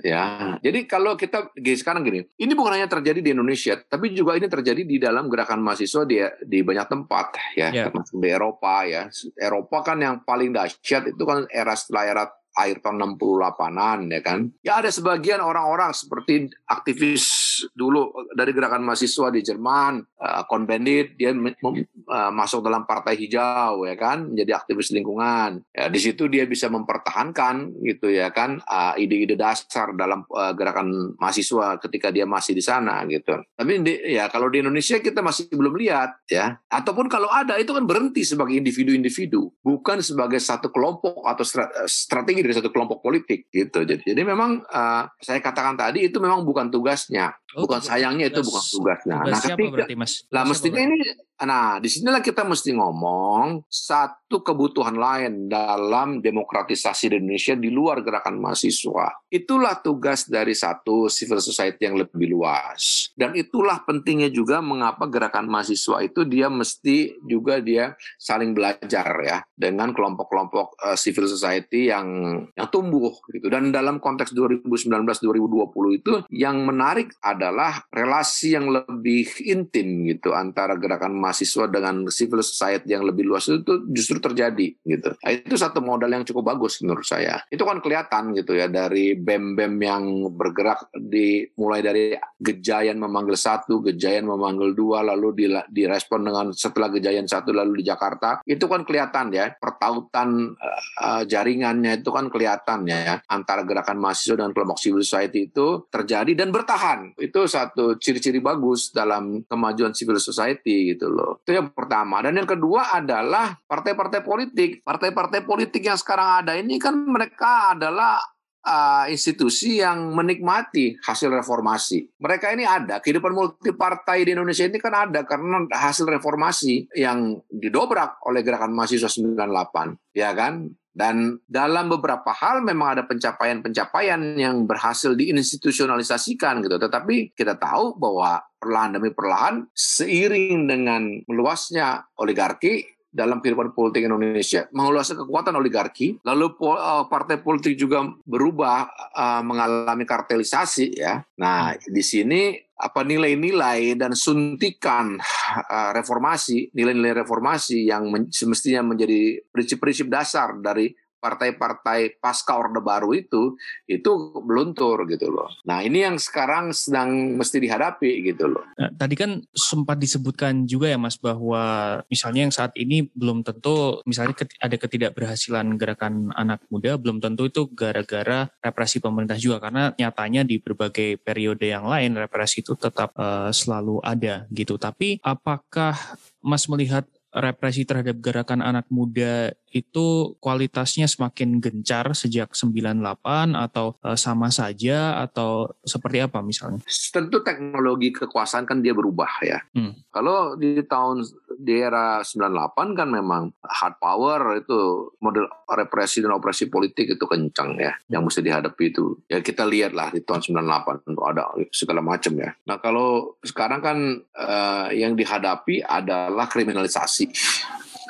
ya 0.00 0.56
jadi 0.62 0.86
kalau 0.88 1.14
kita 1.14 1.52
sekarang 1.54 2.06
gini 2.06 2.24
ini 2.40 2.52
bukan 2.56 2.78
hanya 2.78 2.88
terjadi 2.88 3.20
di 3.20 3.30
Indonesia 3.34 3.76
tapi 3.76 4.14
juga 4.14 4.38
ini 4.38 4.48
terjadi 4.48 4.82
di 4.86 4.96
dalam 4.96 5.28
gerakan 5.28 5.60
mahasiswa 5.60 6.06
di 6.08 6.22
di 6.46 6.58
banyak 6.64 6.86
tempat 6.88 7.26
ya 7.58 7.68
yeah. 7.70 7.86
termasuk 7.90 8.16
di 8.18 8.28
Eropa 8.30 8.86
ya 8.88 9.10
Eropa 9.36 9.82
kan 9.84 9.98
yang 10.00 10.22
paling 10.24 10.54
dahsyat 10.56 11.12
itu 11.12 11.22
kan 11.26 11.44
era 11.52 11.74
setelah 11.76 12.04
era 12.06 12.24
akhir 12.54 12.82
tahun 12.82 13.16
68-an 13.16 13.98
ya 14.10 14.20
kan. 14.20 14.38
Ya 14.66 14.72
ada 14.82 14.90
sebagian 14.90 15.38
orang-orang 15.40 15.94
seperti 15.94 16.50
aktivis 16.66 17.50
dulu 17.74 18.10
dari 18.34 18.50
gerakan 18.56 18.84
mahasiswa 18.84 19.28
di 19.32 19.40
Jerman, 19.44 20.02
uh, 20.20 20.60
Bandit, 20.60 21.16
dia 21.16 21.32
uh, 21.34 22.30
masuk 22.30 22.62
dalam 22.62 22.84
partai 22.84 23.16
hijau 23.16 23.84
ya 23.86 23.96
kan, 23.96 24.30
menjadi 24.32 24.60
aktivis 24.60 24.92
lingkungan. 24.92 25.64
Ya, 25.72 25.88
di 25.88 26.00
situ 26.00 26.28
dia 26.28 26.44
bisa 26.44 26.68
mempertahankan 26.68 27.80
gitu 27.82 28.12
ya 28.12 28.30
kan 28.30 28.60
uh, 28.64 28.94
ide-ide 28.94 29.34
dasar 29.34 29.96
dalam 29.96 30.26
uh, 30.30 30.52
gerakan 30.54 31.16
mahasiswa 31.16 31.80
ketika 31.80 32.12
dia 32.12 32.28
masih 32.28 32.54
di 32.54 32.62
sana 32.62 33.02
gitu. 33.08 33.40
Tapi 33.56 33.72
di, 33.82 33.94
ya 34.14 34.28
kalau 34.28 34.52
di 34.52 34.62
Indonesia 34.62 35.00
kita 35.00 35.24
masih 35.24 35.50
belum 35.50 35.74
lihat 35.80 36.26
ya. 36.28 36.60
Ataupun 36.70 37.10
kalau 37.10 37.30
ada 37.30 37.56
itu 37.58 37.72
kan 37.74 37.84
berhenti 37.88 38.22
sebagai 38.22 38.54
individu-individu, 38.54 39.50
bukan 39.64 39.98
sebagai 40.04 40.38
satu 40.38 40.70
kelompok 40.70 41.24
atau 41.26 41.44
strategi 41.88 42.39
dari 42.44 42.54
satu 42.56 42.68
kelompok 42.68 43.00
politik 43.00 43.48
gitu. 43.48 43.82
Jadi, 43.82 44.04
jadi 44.04 44.22
memang 44.22 44.60
uh, 44.64 45.04
saya 45.20 45.40
katakan 45.40 45.80
tadi 45.80 46.08
itu 46.08 46.20
memang 46.20 46.44
bukan 46.44 46.68
tugasnya, 46.68 47.32
bukan 47.56 47.80
sayangnya 47.82 48.30
itu 48.30 48.40
bukan 48.42 48.62
tugasnya. 48.62 49.16
Tugas 49.22 49.34
nah, 49.34 49.40
ketika, 49.42 49.72
berarti, 49.74 49.94
Mas? 49.98 50.12
Lah 50.30 50.44
mestinya 50.46 50.80
ini 50.80 50.98
Nah, 51.40 51.80
di 51.80 51.88
sinilah 51.88 52.20
kita 52.20 52.44
mesti 52.44 52.76
ngomong 52.76 53.64
satu 53.64 54.44
kebutuhan 54.44 54.92
lain 54.92 55.48
dalam 55.48 56.20
demokratisasi 56.20 57.08
di 57.08 57.16
Indonesia 57.16 57.56
di 57.56 57.72
luar 57.72 58.04
gerakan 58.04 58.36
mahasiswa. 58.36 59.24
Itulah 59.32 59.80
tugas 59.80 60.28
dari 60.28 60.52
satu 60.52 61.08
civil 61.08 61.40
society 61.40 61.88
yang 61.88 61.96
lebih 61.96 62.36
luas. 62.36 63.08
Dan 63.16 63.32
itulah 63.32 63.80
pentingnya 63.88 64.28
juga 64.28 64.60
mengapa 64.60 65.08
gerakan 65.08 65.48
mahasiswa 65.48 66.04
itu 66.04 66.28
dia 66.28 66.52
mesti 66.52 67.16
juga 67.24 67.56
dia 67.64 67.96
saling 68.20 68.52
belajar 68.52 69.08
ya 69.24 69.40
dengan 69.56 69.96
kelompok-kelompok 69.96 70.76
uh, 70.92 70.96
civil 71.00 71.24
society 71.24 71.88
yang 71.88 72.04
yang 72.52 72.68
tumbuh 72.68 73.16
gitu. 73.32 73.48
Dan 73.48 73.72
dalam 73.72 73.96
konteks 73.96 74.36
2019-2020 74.36 76.04
itu 76.04 76.12
yang 76.28 76.68
menarik 76.68 77.16
adalah 77.40 77.80
relasi 77.88 78.52
yang 78.52 78.68
lebih 78.68 79.24
intim 79.48 80.04
gitu 80.04 80.36
antara 80.36 80.76
gerakan 80.76 81.16
mahasiswa 81.16 81.64
dengan 81.72 82.04
civil 82.12 82.44
society 82.44 82.92
yang 82.92 83.08
lebih 83.08 83.24
luas 83.24 83.48
itu 83.48 83.88
justru 83.88 84.20
terjadi 84.20 84.76
gitu. 84.84 85.16
Nah, 85.16 85.32
itu 85.32 85.56
satu 85.56 85.80
modal 85.80 86.12
yang 86.12 86.28
cukup 86.28 86.52
bagus 86.52 86.84
menurut 86.84 87.08
saya. 87.08 87.40
Itu 87.48 87.64
kan 87.64 87.80
kelihatan 87.80 88.36
gitu 88.36 88.52
ya 88.52 88.68
dari 88.68 89.16
bem-bem 89.16 89.80
yang 89.80 90.04
bergerak 90.36 90.92
di 90.92 91.48
mulai 91.56 91.80
dari 91.80 92.12
Gejayan 92.40 93.00
memanggil 93.00 93.36
satu, 93.36 93.80
Gejayan 93.80 94.28
memanggil 94.28 94.76
dua, 94.76 95.00
lalu 95.00 95.48
direspon 95.72 96.28
dengan 96.28 96.52
setelah 96.52 96.92
Gejayan 96.92 97.24
satu 97.24 97.56
lalu 97.56 97.80
di 97.80 97.84
Jakarta. 97.88 98.44
Itu 98.44 98.68
kan 98.68 98.84
kelihatan 98.84 99.32
ya 99.32 99.52
pertautan 99.56 100.52
uh, 101.00 101.22
jaringannya 101.24 102.00
itu 102.00 102.10
kan 102.12 102.28
kelihatan 102.28 102.88
ya 102.88 103.20
antara 103.28 103.64
gerakan 103.64 104.00
mahasiswa 104.00 104.40
dan 104.40 104.52
kelompok 104.52 104.80
civil 104.80 105.04
society 105.04 105.52
itu 105.52 105.86
terjadi 105.88 106.32
dan 106.34 106.50
bertahan. 106.50 107.14
Itu 107.30 107.46
satu 107.46 107.94
ciri-ciri 107.96 108.42
bagus 108.42 108.90
dalam 108.90 109.46
kemajuan 109.46 109.94
civil 109.94 110.18
society 110.18 110.92
gitu 110.94 111.06
loh. 111.06 111.38
Itu 111.46 111.54
yang 111.54 111.70
pertama. 111.70 112.18
Dan 112.26 112.42
yang 112.42 112.50
kedua 112.50 112.90
adalah 112.90 113.54
partai-partai 113.54 114.26
politik. 114.26 114.82
Partai-partai 114.82 115.46
politik 115.46 115.86
yang 115.86 115.96
sekarang 115.96 116.42
ada 116.42 116.58
ini 116.58 116.82
kan 116.82 116.98
mereka 116.98 117.78
adalah 117.78 118.18
uh, 118.64 119.04
institusi 119.08 119.80
yang 119.80 120.12
menikmati 120.12 120.96
hasil 121.00 121.32
reformasi. 121.32 122.04
Mereka 122.20 122.52
ini 122.52 122.64
ada, 122.66 123.00
kehidupan 123.00 123.32
multi 123.32 123.72
partai 123.72 124.24
di 124.26 124.36
Indonesia 124.36 124.66
ini 124.66 124.78
kan 124.80 124.94
ada 125.08 125.24
karena 125.24 125.64
hasil 125.70 126.08
reformasi 126.08 126.92
yang 126.96 127.40
didobrak 127.48 128.20
oleh 128.28 128.44
gerakan 128.44 128.74
mahasiswa 128.74 129.08
98, 129.08 130.16
ya 130.16 130.32
kan? 130.36 130.68
Dan 130.90 131.38
dalam 131.46 131.86
beberapa 131.86 132.34
hal 132.34 132.66
memang 132.66 132.98
ada 132.98 133.02
pencapaian-pencapaian 133.06 134.34
yang 134.34 134.66
berhasil 134.66 135.14
diinstitusionalisasikan 135.14 136.66
gitu. 136.66 136.76
Tetapi 136.82 137.32
kita 137.38 137.54
tahu 137.56 137.94
bahwa 137.94 138.42
perlahan 138.58 138.98
demi 138.98 139.14
perlahan 139.14 139.64
seiring 139.72 140.66
dengan 140.66 141.02
meluasnya 141.30 142.04
oligarki 142.18 142.99
dalam 143.10 143.42
kehidupan 143.42 143.74
politik 143.74 144.06
Indonesia, 144.06 144.70
mengulasnya 144.70 145.26
kekuatan 145.26 145.58
oligarki, 145.58 146.22
lalu 146.22 146.54
uh, 146.62 147.10
partai 147.10 147.42
politik 147.42 147.74
juga 147.74 148.06
berubah 148.22 148.86
uh, 149.14 149.42
mengalami 149.42 150.06
kartelisasi 150.06 150.94
ya. 150.94 151.18
Nah, 151.42 151.74
di 151.74 152.02
sini 152.06 152.54
apa 152.80 153.04
nilai-nilai 153.04 153.98
dan 153.98 154.14
suntikan 154.14 155.18
uh, 155.18 155.90
reformasi, 155.92 156.70
nilai-nilai 156.72 157.26
reformasi 157.26 157.90
yang 157.90 158.08
semestinya 158.30 158.86
menjadi 158.94 159.42
prinsip-prinsip 159.52 160.06
dasar 160.08 160.56
dari 160.62 160.94
partai-partai 161.20 162.18
pasca 162.18 162.56
Orde 162.56 162.80
Baru 162.80 163.12
itu 163.12 163.54
itu 163.84 164.10
beluntur 164.40 165.04
gitu 165.06 165.28
loh. 165.28 165.52
Nah 165.68 165.84
ini 165.84 166.02
yang 166.08 166.16
sekarang 166.16 166.72
sedang 166.72 167.36
mesti 167.36 167.60
dihadapi 167.60 168.32
gitu 168.32 168.48
loh. 168.48 168.64
Nah, 168.80 168.90
tadi 168.96 169.14
kan 169.14 169.44
sempat 169.52 170.00
disebutkan 170.00 170.64
juga 170.64 170.88
ya 170.88 170.96
Mas 170.96 171.20
bahwa 171.20 172.00
misalnya 172.08 172.48
yang 172.48 172.54
saat 172.54 172.72
ini 172.74 173.06
belum 173.12 173.44
tentu 173.44 174.00
misalnya 174.08 174.34
ada 174.58 174.76
ketidakberhasilan 174.80 175.76
gerakan 175.76 176.32
anak 176.34 176.64
muda 176.72 176.96
belum 176.96 177.20
tentu 177.20 177.46
itu 177.46 177.68
gara-gara 177.70 178.48
represi 178.64 178.98
pemerintah 178.98 179.36
juga 179.36 179.60
karena 179.60 179.92
nyatanya 179.94 180.42
di 180.42 180.56
berbagai 180.56 181.20
periode 181.20 181.68
yang 181.68 181.84
lain 181.84 182.16
represi 182.16 182.64
itu 182.64 182.72
tetap 182.74 183.12
uh, 183.20 183.52
selalu 183.52 184.00
ada 184.00 184.48
gitu. 184.48 184.80
Tapi 184.80 185.20
apakah 185.20 185.94
Mas 186.40 186.64
melihat 186.66 187.04
represi 187.30 187.86
terhadap 187.86 188.18
gerakan 188.18 188.60
anak 188.62 188.90
muda 188.90 189.54
itu 189.70 190.34
kualitasnya 190.42 191.06
semakin 191.06 191.62
gencar 191.62 192.10
sejak 192.10 192.50
98 192.58 193.54
atau 193.54 193.94
uh, 194.02 194.18
sama 194.18 194.50
saja 194.50 195.22
atau 195.22 195.70
seperti 195.86 196.26
apa 196.26 196.42
misalnya? 196.42 196.82
Tentu 197.14 197.38
teknologi 197.46 198.10
kekuasaan 198.10 198.66
kan 198.66 198.82
dia 198.82 198.90
berubah 198.90 199.30
ya. 199.46 199.62
Hmm. 199.74 199.94
Kalau 200.10 200.58
di 200.58 200.82
tahun 200.82 201.22
di 201.60 201.76
era 201.76 202.24
98 202.24 202.98
kan 202.98 203.08
memang 203.12 203.52
hard 203.62 203.96
power 204.00 204.58
itu 204.58 205.12
model 205.20 205.46
represi 205.70 206.24
dan 206.24 206.34
operasi 206.34 206.72
politik 206.72 207.14
itu 207.14 207.24
kencang 207.28 207.76
ya 207.78 207.92
yang 208.10 208.26
mesti 208.26 208.42
dihadapi 208.42 208.84
itu. 208.90 209.22
Ya 209.30 209.38
kita 209.44 209.68
lihat 209.68 209.94
lah 209.94 210.10
di 210.10 210.24
tahun 210.24 210.56
98 210.56 211.06
itu 211.06 211.22
ada 211.22 211.42
segala 211.70 212.00
macam 212.02 212.32
ya. 212.34 212.50
Nah 212.66 212.82
kalau 212.82 213.38
sekarang 213.44 213.80
kan 213.84 213.98
uh, 214.34 214.88
yang 214.90 215.14
dihadapi 215.14 215.84
adalah 215.84 216.48
kriminalisasi 216.50 217.19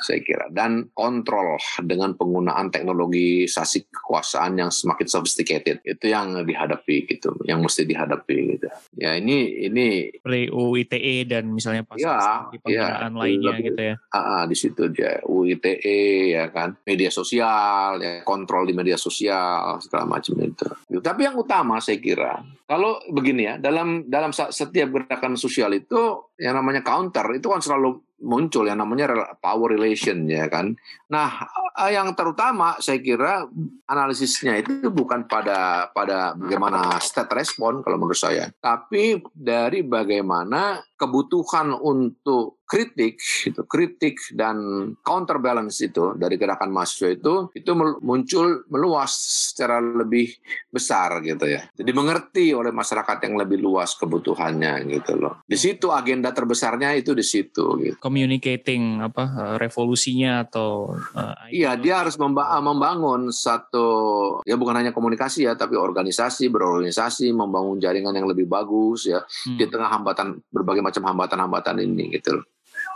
saya 0.01 0.19
kira. 0.25 0.49
Dan 0.49 0.89
kontrol 0.91 1.61
dengan 1.85 2.17
penggunaan 2.17 2.73
teknologi 2.73 3.45
sasi 3.45 3.85
kekuasaan 3.85 4.57
yang 4.57 4.73
semakin 4.73 5.07
sophisticated. 5.07 5.85
Itu 5.85 6.09
yang 6.09 6.41
dihadapi 6.43 7.05
gitu 7.07 7.37
yang 7.45 7.61
mesti 7.61 7.85
dihadapi 7.85 8.37
gitu. 8.57 8.67
Ya 8.97 9.15
ini 9.15 9.69
ini 9.69 10.09
UU 10.25 10.81
ITE 10.83 11.29
dan 11.29 11.53
misalnya 11.53 11.85
pasal 11.85 12.01
ya, 12.01 12.49
di 12.49 12.57
penggunaan 12.59 13.13
ya, 13.13 13.19
lainnya 13.21 13.53
lebih, 13.53 13.65
gitu 13.71 13.81
ya. 13.93 13.95
Uh, 14.11 14.43
di 14.49 14.55
situ 14.57 14.83
dia 14.91 15.21
UU 15.23 15.55
ITE 15.55 16.01
ya 16.35 16.45
kan. 16.49 16.75
Media 16.83 17.13
sosial 17.13 18.01
ya 18.01 18.25
kontrol 18.25 18.65
di 18.65 18.73
media 18.73 18.97
sosial 18.97 19.79
segala 19.79 20.17
macam 20.17 20.35
itu. 20.41 20.67
Tapi 20.99 21.21
yang 21.29 21.37
utama 21.37 21.77
saya 21.77 22.01
kira 22.01 22.41
kalau 22.71 23.03
begini 23.11 23.51
ya 23.51 23.55
dalam 23.59 24.07
dalam 24.07 24.31
setiap 24.31 24.87
gerakan 24.95 25.35
sosial 25.35 25.75
itu 25.75 26.30
yang 26.41 26.57
namanya 26.57 26.81
counter 26.81 27.29
itu 27.37 27.53
kan 27.53 27.61
selalu 27.61 28.01
muncul 28.21 28.65
yang 28.69 28.81
namanya 28.81 29.37
power 29.41 29.73
relation 29.73 30.29
ya 30.29 30.45
kan. 30.49 30.73
Nah, 31.09 31.45
eh, 31.81 31.93
yang 31.93 32.13
terutama 32.13 32.77
saya 32.77 33.01
kira 33.01 33.45
analisisnya 33.89 34.61
itu 34.61 34.89
bukan 34.89 35.25
pada 35.29 35.89
pada 35.93 36.37
bagaimana 36.37 36.97
state 37.01 37.33
respon 37.33 37.81
kalau 37.81 37.97
menurut 37.97 38.17
saya, 38.17 38.49
tapi 38.61 39.21
dari 39.33 39.81
bagaimana 39.85 40.81
kebutuhan 40.97 41.73
untuk 41.77 42.60
kritik 42.71 43.19
itu 43.19 43.61
kritik 43.67 44.15
dan 44.31 44.55
counterbalance 45.03 45.83
itu 45.83 46.15
dari 46.15 46.39
gerakan 46.39 46.71
mahasiswa 46.71 47.11
itu 47.11 47.51
itu 47.51 47.71
muncul 47.99 48.63
meluas 48.71 49.11
secara 49.51 49.83
lebih 49.83 50.31
besar 50.71 51.19
gitu 51.19 51.51
ya. 51.51 51.67
Jadi 51.75 51.91
mengerti 51.91 52.55
oleh 52.55 52.71
masyarakat 52.71 53.27
yang 53.27 53.35
lebih 53.35 53.59
luas 53.59 53.91
kebutuhannya 53.99 54.87
gitu 54.87 55.19
loh. 55.19 55.43
Di 55.43 55.59
situ 55.59 55.91
agenda 55.91 56.31
terbesarnya 56.31 56.95
itu 56.95 57.11
di 57.11 57.25
situ 57.27 57.75
gitu. 57.83 57.99
Communicating 57.99 59.03
apa 59.03 59.23
eh, 59.27 59.55
revolusinya 59.59 60.47
atau 60.47 60.95
uh, 60.95 61.35
iya 61.51 61.75
dia 61.75 61.99
harus 62.05 62.15
memba 62.15 62.55
membangun 62.63 63.33
satu 63.33 63.87
ya 64.47 64.55
bukan 64.55 64.79
hanya 64.79 64.95
komunikasi 64.95 65.49
ya 65.49 65.59
tapi 65.59 65.75
organisasi 65.75 66.47
berorganisasi 66.47 67.33
membangun 67.35 67.81
jaringan 67.81 68.15
yang 68.15 68.29
lebih 68.29 68.47
bagus 68.47 69.09
ya 69.09 69.19
hmm. 69.19 69.57
di 69.59 69.65
tengah 69.67 69.91
hambatan 69.91 70.39
berbagai 70.47 70.85
macam 70.85 71.03
hambatan-hambatan 71.11 71.83
ini 71.83 72.15
gitu 72.15 72.39
loh 72.39 72.45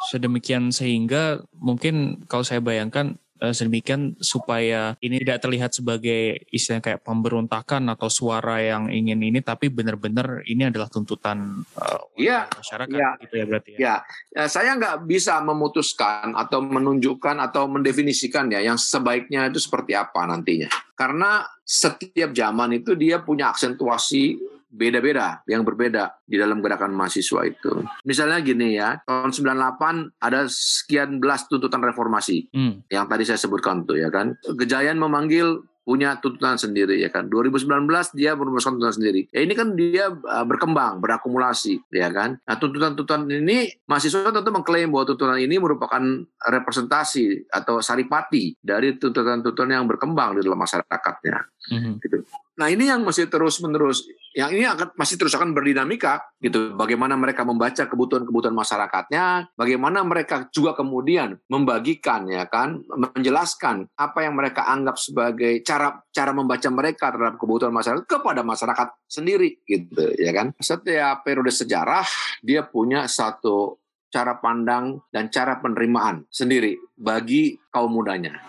sedemikian 0.09 0.69
sehingga 0.69 1.41
mungkin 1.57 2.25
kalau 2.29 2.45
saya 2.45 2.61
bayangkan 2.61 3.17
eh, 3.41 3.51
sedemikian 3.51 4.15
supaya 4.21 4.95
ini 5.01 5.19
tidak 5.19 5.41
terlihat 5.43 5.71
sebagai 5.73 6.45
istilah 6.53 6.79
kayak 6.79 7.01
pemberontakan 7.03 7.89
atau 7.91 8.07
suara 8.07 8.61
yang 8.61 8.87
ingin 8.93 9.19
ini 9.19 9.41
tapi 9.41 9.67
benar-benar 9.73 10.45
ini 10.45 10.69
adalah 10.69 10.87
tuntutan 10.87 11.65
uh, 11.75 12.01
ya, 12.15 12.47
masyarakat 12.47 12.95
ya, 12.95 13.09
gitu 13.25 13.33
ya 13.35 13.45
berarti 13.45 13.69
ya. 13.75 13.77
Ya, 13.77 13.95
ya 14.31 14.45
saya 14.47 14.77
nggak 14.77 15.09
bisa 15.09 15.41
memutuskan 15.41 16.37
atau 16.37 16.61
menunjukkan 16.63 17.35
atau 17.51 17.67
mendefinisikan 17.67 18.47
ya 18.53 18.61
yang 18.61 18.79
sebaiknya 18.79 19.49
itu 19.49 19.59
seperti 19.59 19.97
apa 19.97 20.23
nantinya. 20.29 20.69
Karena 20.95 21.43
setiap 21.65 22.31
zaman 22.31 22.79
itu 22.79 22.95
dia 22.95 23.19
punya 23.19 23.51
aksentuasi 23.51 24.54
beda-beda, 24.75 25.39
yang 25.47 25.63
berbeda 25.63 26.19
di 26.27 26.35
dalam 26.35 26.59
gerakan 26.59 26.91
mahasiswa 26.91 27.47
itu. 27.47 27.81
Misalnya 28.03 28.43
gini 28.43 28.75
ya, 28.75 28.99
tahun 29.07 29.31
98 29.31 30.19
ada 30.19 30.45
sekian 30.51 31.23
belas 31.23 31.47
tuntutan 31.47 31.79
reformasi 31.79 32.51
hmm. 32.51 32.91
yang 32.91 33.07
tadi 33.07 33.23
saya 33.23 33.39
sebutkan 33.39 33.87
tuh 33.87 33.95
ya 33.95 34.11
kan. 34.11 34.35
Gejayan 34.43 34.99
memanggil 34.99 35.63
punya 35.85 36.17
tuntutan 36.17 36.57
sendiri 36.57 36.97
ya 36.97 37.13
kan. 37.13 37.29
2019 37.29 37.69
dia 38.17 38.33
merumuskan 38.33 38.75
tuntutan 38.75 38.97
sendiri. 38.97 39.29
Ya 39.29 39.45
ini 39.45 39.53
kan 39.53 39.77
dia 39.77 40.09
uh, 40.09 40.45
berkembang, 40.49 40.97
berakumulasi 40.97 41.77
ya 41.93 42.09
kan. 42.09 42.41
Nah 42.41 42.55
tuntutan-tuntutan 42.57 43.29
ini 43.29 43.69
mahasiswa 43.85 44.33
tentu 44.33 44.49
mengklaim 44.49 44.89
bahwa 44.89 45.05
tuntutan 45.13 45.37
ini 45.37 45.61
merupakan 45.61 46.01
representasi 46.41 47.53
atau 47.53 47.79
saripati 47.85 48.57
dari 48.57 48.97
tuntutan-tuntutan 48.97 49.77
yang 49.77 49.85
berkembang 49.85 50.35
di 50.35 50.41
dalam 50.41 50.57
masyarakatnya. 50.57 51.37
Mm 51.69 51.77
-hmm. 51.79 51.93
gitu. 52.01 52.17
Nah 52.55 52.71
ini 52.71 52.87
yang 52.87 53.03
masih 53.03 53.27
terus 53.27 53.59
menerus, 53.59 54.07
yang 54.31 54.47
ini 54.55 54.63
akan 54.63 54.95
masih 54.95 55.19
terus 55.19 55.35
akan 55.35 55.51
berdinamika 55.51 56.23
gitu. 56.39 56.71
Bagaimana 56.75 57.19
mereka 57.19 57.43
membaca 57.43 57.83
kebutuhan-kebutuhan 57.83 58.55
masyarakatnya, 58.55 59.51
bagaimana 59.59 60.03
mereka 60.07 60.47
juga 60.55 60.71
kemudian 60.71 61.35
membagikan 61.51 62.23
ya 62.31 62.47
kan, 62.47 62.79
menjelaskan 62.87 63.91
apa 63.99 64.23
yang 64.23 64.39
mereka 64.39 64.71
anggap 64.71 64.95
sebagai 64.95 65.59
cara 65.67 65.99
cara 66.15 66.31
membaca 66.31 66.67
mereka 66.71 67.11
terhadap 67.11 67.35
kebutuhan 67.35 67.75
masyarakat 67.75 68.07
kepada 68.07 68.41
masyarakat 68.43 68.87
sendiri 69.03 69.59
gitu 69.67 70.15
ya 70.15 70.31
kan. 70.31 70.55
Setiap 70.55 71.27
periode 71.27 71.51
sejarah 71.51 72.07
dia 72.39 72.63
punya 72.63 73.11
satu 73.11 73.83
cara 74.07 74.39
pandang 74.39 75.03
dan 75.11 75.27
cara 75.27 75.59
penerimaan 75.59 76.23
sendiri 76.31 76.79
bagi 76.95 77.59
kaum 77.67 77.91
mudanya. 77.91 78.39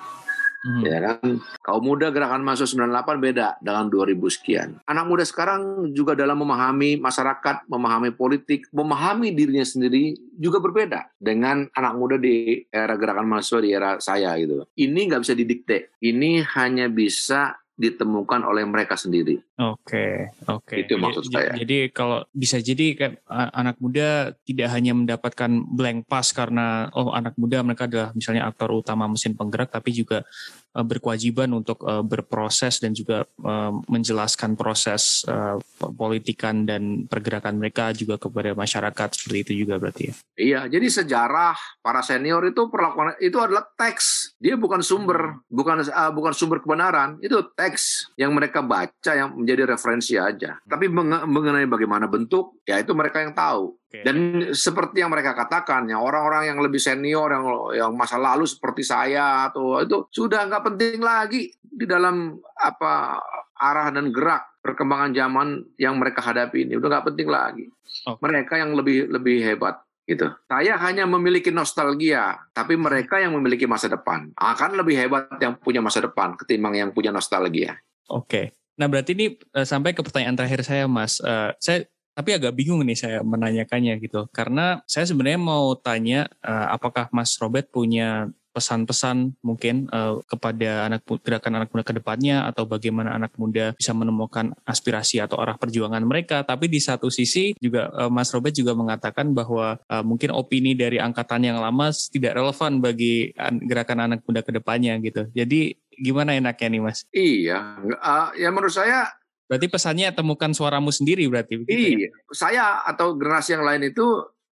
Hmm. 0.67 0.83
Ya 0.83 0.99
kan? 0.99 1.39
Kaum 1.63 1.87
muda 1.87 2.11
gerakan 2.11 2.43
masuk 2.43 2.67
98 2.67 3.23
beda 3.23 3.55
dengan 3.63 3.87
2000 3.87 4.19
sekian. 4.35 4.69
Anak 4.91 5.07
muda 5.07 5.23
sekarang 5.23 5.95
juga 5.95 6.19
dalam 6.19 6.43
memahami 6.43 6.99
masyarakat, 6.99 7.71
memahami 7.71 8.11
politik, 8.11 8.67
memahami 8.75 9.31
dirinya 9.31 9.63
sendiri 9.63 10.19
juga 10.35 10.59
berbeda 10.59 11.15
dengan 11.23 11.71
anak 11.71 11.95
muda 11.95 12.17
di 12.19 12.67
era 12.67 12.99
gerakan 12.99 13.31
mahasiswa 13.31 13.63
di 13.63 13.71
era 13.71 13.91
saya 14.03 14.35
gitu. 14.43 14.67
Ini 14.75 15.01
nggak 15.07 15.23
bisa 15.23 15.35
didikte. 15.39 15.95
Ini 16.03 16.43
hanya 16.59 16.91
bisa 16.91 17.55
ditemukan 17.77 18.41
oleh 18.43 18.65
mereka 18.65 18.97
sendiri. 18.97 19.37
Oke, 19.57 19.89
okay, 19.89 20.13
oke. 20.53 20.69
Okay. 20.69 20.85
Itu 20.85 21.01
maksud 21.01 21.33
saya. 21.33 21.57
Jadi 21.57 21.89
kalau 21.89 22.21
bisa 22.29 22.61
jadi 22.61 22.87
kan 22.93 23.13
anak 23.57 23.81
muda 23.81 24.37
tidak 24.45 24.69
hanya 24.69 24.93
mendapatkan 24.93 25.49
blank 25.73 26.05
pass 26.05 26.37
karena 26.37 26.93
oh 26.93 27.17
anak 27.17 27.33
muda 27.41 27.65
mereka 27.65 27.89
adalah 27.89 28.13
misalnya 28.13 28.45
aktor 28.45 28.69
utama 28.69 29.09
mesin 29.09 29.33
penggerak 29.33 29.73
tapi 29.73 29.97
juga 29.97 30.29
uh, 30.77 30.85
berkewajiban 30.85 31.49
untuk 31.57 31.81
uh, 31.89 32.05
berproses 32.05 32.77
dan 32.85 32.93
juga 32.93 33.25
uh, 33.41 33.73
menjelaskan 33.89 34.53
proses 34.61 35.25
uh, 35.25 35.57
politikan 35.97 36.69
dan 36.69 37.09
pergerakan 37.09 37.57
mereka 37.57 37.97
juga 37.97 38.21
kepada 38.21 38.53
masyarakat 38.53 39.09
seperti 39.17 39.39
itu 39.41 39.53
juga 39.65 39.81
berarti 39.81 40.13
ya. 40.13 40.15
Iya, 40.37 40.61
jadi 40.69 40.87
sejarah 40.93 41.57
para 41.81 42.05
senior 42.05 42.45
itu 42.45 42.69
perlakuan 42.69 43.17
itu 43.25 43.41
adalah 43.41 43.65
teks. 43.65 44.37
Dia 44.37 44.61
bukan 44.61 44.85
sumber, 44.85 45.41
bukan 45.49 45.89
uh, 45.89 46.13
bukan 46.13 46.37
sumber 46.37 46.61
kebenaran. 46.61 47.17
Itu 47.25 47.41
teks 47.57 48.13
yang 48.21 48.37
mereka 48.37 48.61
baca 48.61 49.13
yang 49.17 49.33
menjadi 49.47 49.63
referensi 49.71 50.19
aja. 50.19 50.59
Hmm. 50.59 50.67
Tapi 50.67 50.91
mengenai 51.31 51.71
bagaimana 51.71 52.11
bentuk, 52.11 52.59
ya 52.67 52.83
itu 52.83 52.91
mereka 52.99 53.23
yang 53.23 53.31
tahu. 53.31 53.79
Okay. 53.87 54.03
Dan 54.03 54.17
seperti 54.51 55.07
yang 55.07 55.15
mereka 55.15 55.39
katakan, 55.39 55.87
ya 55.87 56.03
orang-orang 56.03 56.51
yang 56.51 56.59
lebih 56.59 56.83
senior, 56.83 57.31
yang 57.31 57.47
yang 57.79 57.93
masa 57.95 58.19
lalu 58.19 58.43
seperti 58.43 58.83
saya 58.83 59.47
atau 59.47 59.79
itu 59.79 60.11
sudah 60.11 60.51
nggak 60.51 60.75
penting 60.75 60.99
lagi 60.99 61.55
di 61.63 61.87
dalam 61.87 62.35
apa 62.59 63.23
arah 63.55 63.95
dan 63.95 64.11
gerak 64.11 64.59
perkembangan 64.59 65.15
zaman 65.15 65.63
yang 65.79 65.95
mereka 65.95 66.19
hadapi 66.19 66.67
ini 66.67 66.75
udah 66.75 66.99
nggak 66.99 67.07
penting 67.15 67.29
lagi. 67.31 67.65
Okay. 68.03 68.19
Mereka 68.19 68.55
yang 68.59 68.75
lebih 68.75 69.07
lebih 69.15 69.47
hebat 69.47 69.79
gitu. 70.07 70.27
Saya 70.51 70.75
hanya 70.83 71.07
memiliki 71.07 71.55
nostalgia, 71.55 72.39
tapi 72.51 72.75
mereka 72.75 73.23
yang 73.23 73.39
memiliki 73.39 73.71
masa 73.71 73.87
depan 73.87 74.35
akan 74.35 74.71
lebih 74.83 74.99
hebat 74.99 75.31
yang 75.39 75.55
punya 75.59 75.79
masa 75.79 76.03
depan 76.03 76.35
ketimbang 76.35 76.75
yang 76.75 76.91
punya 76.91 77.15
nostalgia. 77.15 77.79
Oke. 78.11 78.55
Nah 78.77 78.87
berarti 78.87 79.17
ini 79.17 79.37
uh, 79.57 79.67
sampai 79.67 79.97
ke 79.97 80.01
pertanyaan 80.05 80.37
terakhir 80.37 80.63
saya, 80.65 80.85
Mas. 80.85 81.19
Uh, 81.21 81.53
saya 81.61 81.89
tapi 82.17 82.33
agak 82.33 82.57
bingung 82.57 82.81
nih 82.81 82.97
saya 82.97 83.19
menanyakannya 83.21 84.01
gitu, 84.01 84.25
karena 84.33 84.81
saya 84.89 85.05
sebenarnya 85.05 85.37
mau 85.37 85.77
tanya 85.77 86.25
uh, 86.41 86.73
apakah 86.73 87.13
Mas 87.13 87.37
Robert 87.37 87.69
punya 87.69 88.33
pesan-pesan 88.57 89.37
mungkin 89.45 89.85
uh, 89.93 90.25
kepada 90.25 90.89
anak 90.89 91.05
gerakan 91.21 91.61
anak 91.61 91.69
muda 91.77 91.85
ke 91.85 91.93
depannya 91.93 92.49
atau 92.49 92.65
bagaimana 92.65 93.13
anak 93.13 93.37
muda 93.37 93.77
bisa 93.77 93.93
menemukan 93.93 94.57
aspirasi 94.65 95.21
atau 95.21 95.37
arah 95.37 95.61
perjuangan 95.61 96.01
mereka. 96.01 96.41
Tapi 96.41 96.73
di 96.73 96.81
satu 96.81 97.13
sisi 97.13 97.53
juga 97.61 97.93
uh, 97.93 98.09
Mas 98.09 98.33
Robert 98.33 98.57
juga 98.57 98.73
mengatakan 98.73 99.37
bahwa 99.37 99.77
uh, 99.77 100.01
mungkin 100.01 100.33
opini 100.33 100.73
dari 100.73 100.97
angkatan 100.97 101.45
yang 101.45 101.61
lama 101.61 101.93
tidak 101.93 102.33
relevan 102.33 102.81
bagi 102.81 103.37
gerakan 103.69 104.09
anak 104.09 104.25
muda 104.25 104.41
ke 104.41 104.57
depannya 104.57 104.97
gitu. 105.05 105.29
Jadi 105.37 105.77
gimana 105.99 106.37
enaknya 106.37 106.69
nih 106.69 106.83
Mas? 106.83 106.99
Iya, 107.11 107.81
uh, 107.81 108.31
ya 108.37 108.49
menurut 108.53 108.73
saya 108.73 109.11
Berarti 109.47 109.71
pesannya 109.71 110.11
temukan 110.11 110.51
suaramu 110.51 110.91
sendiri 110.91 111.23
berarti 111.31 111.63
ya? 111.63 111.65
Iya, 111.71 112.11
ya? 112.11 112.11
saya 112.35 112.65
atau 112.83 113.15
generasi 113.15 113.55
yang 113.55 113.63
lain 113.63 113.95
itu 113.95 114.03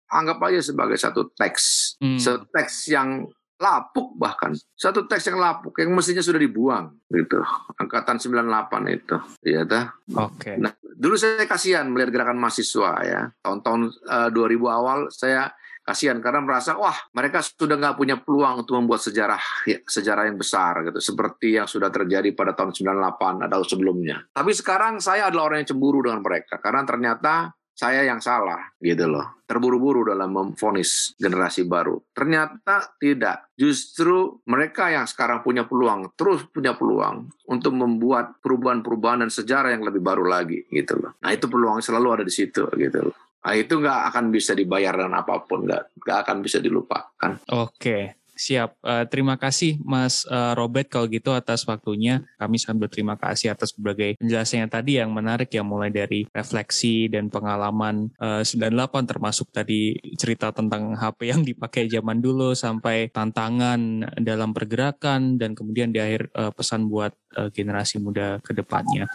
anggap 0.05 0.37
aja 0.45 0.61
sebagai 0.61 1.01
satu 1.01 1.33
teks, 1.33 1.97
hmm. 1.97 2.21
teks 2.53 2.93
yang 2.93 3.25
lapuk 3.63 4.11
bahkan 4.19 4.51
satu 4.75 5.07
teks 5.07 5.31
yang 5.31 5.39
lapuk 5.39 5.71
yang 5.79 5.95
mestinya 5.95 6.19
sudah 6.19 6.35
dibuang 6.35 6.99
gitu 7.07 7.39
angkatan 7.79 8.19
98 8.19 8.43
itu 8.91 9.17
ya 9.45 9.63
dah 9.63 9.87
oke 10.19 10.35
okay. 10.35 10.55
nah 10.59 10.75
dulu 10.99 11.15
saya 11.15 11.47
kasihan 11.47 11.87
melihat 11.87 12.11
gerakan 12.11 12.43
mahasiswa 12.43 12.91
ya 13.07 13.31
tahun-tahun 13.39 13.81
uh, 14.03 14.27
eh, 14.27 14.57
2000 14.59 14.67
awal 14.67 14.99
saya 15.13 15.47
kasihan 15.83 16.17
karena 16.23 16.39
merasa 16.39 16.79
wah 16.79 16.95
mereka 17.11 17.43
sudah 17.43 17.75
nggak 17.75 17.95
punya 17.99 18.15
peluang 18.23 18.63
untuk 18.63 18.79
membuat 18.79 19.03
sejarah 19.03 19.43
ya, 19.67 19.83
sejarah 19.83 20.31
yang 20.31 20.39
besar 20.39 20.87
gitu 20.87 20.99
seperti 21.03 21.59
yang 21.59 21.67
sudah 21.67 21.91
terjadi 21.91 22.31
pada 22.31 22.55
tahun 22.55 22.71
98 22.71 23.45
atau 23.45 23.59
sebelumnya. 23.67 24.23
Tapi 24.31 24.51
sekarang 24.55 25.03
saya 25.03 25.27
adalah 25.27 25.51
orang 25.51 25.67
yang 25.67 25.75
cemburu 25.75 25.99
dengan 26.07 26.23
mereka 26.23 26.57
karena 26.63 26.81
ternyata 26.87 27.51
saya 27.73 28.05
yang 28.05 28.21
salah 28.21 28.69
gitu 28.77 29.09
loh. 29.09 29.41
Terburu-buru 29.49 30.13
dalam 30.13 30.29
memfonis 30.29 31.17
generasi 31.17 31.65
baru. 31.65 31.97
Ternyata 32.13 32.95
tidak. 33.01 33.53
Justru 33.57 34.41
mereka 34.45 34.93
yang 34.93 35.09
sekarang 35.09 35.41
punya 35.41 35.65
peluang, 35.65 36.13
terus 36.13 36.45
punya 36.49 36.77
peluang 36.77 37.33
untuk 37.49 37.73
membuat 37.73 38.37
perubahan-perubahan 38.41 39.25
dan 39.25 39.31
sejarah 39.33 39.73
yang 39.73 39.85
lebih 39.85 40.05
baru 40.05 40.25
lagi 40.25 40.65
gitu 40.69 41.01
loh. 41.01 41.17
Nah 41.21 41.33
itu 41.33 41.49
peluang 41.49 41.81
selalu 41.81 42.21
ada 42.21 42.23
di 42.25 42.33
situ 42.33 42.65
gitu 42.77 43.09
loh. 43.09 43.17
Nah, 43.43 43.53
itu 43.59 43.75
nggak 43.75 43.99
akan 44.13 44.31
bisa 44.31 44.55
dibayar 44.55 44.95
dengan 44.95 45.19
apa 45.19 45.43
pun, 45.43 45.67
nggak 45.67 45.99
nggak 45.99 46.17
akan 46.23 46.37
bisa 46.39 46.63
dilupakan. 46.63 47.31
Oke, 47.51 48.15
siap. 48.33 48.75
Uh, 48.81 49.05
terima 49.07 49.37
kasih 49.37 49.79
Mas 49.85 50.25
uh, 50.27 50.57
Robert 50.57 50.89
kalau 50.89 51.07
gitu 51.07 51.31
atas 51.31 51.67
waktunya. 51.67 52.25
Kami 52.39 52.55
sangat 52.55 52.87
berterima 52.87 53.15
kasih 53.15 53.53
atas 53.53 53.71
berbagai 53.75 54.19
penjelasannya 54.19 54.67
tadi 54.71 54.97
yang 54.99 55.13
menarik 55.13 55.51
yang 55.53 55.67
mulai 55.67 55.91
dari 55.91 56.25
refleksi 56.33 57.07
dan 57.07 57.29
pengalaman 57.29 58.09
uh, 58.19 58.41
98 58.41 59.11
termasuk 59.11 59.51
tadi 59.53 59.95
cerita 60.17 60.51
tentang 60.51 60.97
HP 60.97 61.19
yang 61.29 61.41
dipakai 61.45 61.87
zaman 61.87 62.19
dulu 62.19 62.57
sampai 62.57 63.11
tantangan 63.13 64.07
dalam 64.19 64.51
pergerakan 64.51 65.37
dan 65.37 65.53
kemudian 65.53 65.93
di 65.93 65.99
akhir 66.01 66.31
pesan 66.55 66.89
buat 66.89 67.13
uh, 67.37 67.49
generasi 67.49 67.99
muda 67.99 68.39
ke 68.41 68.53
depannya. 68.55 69.09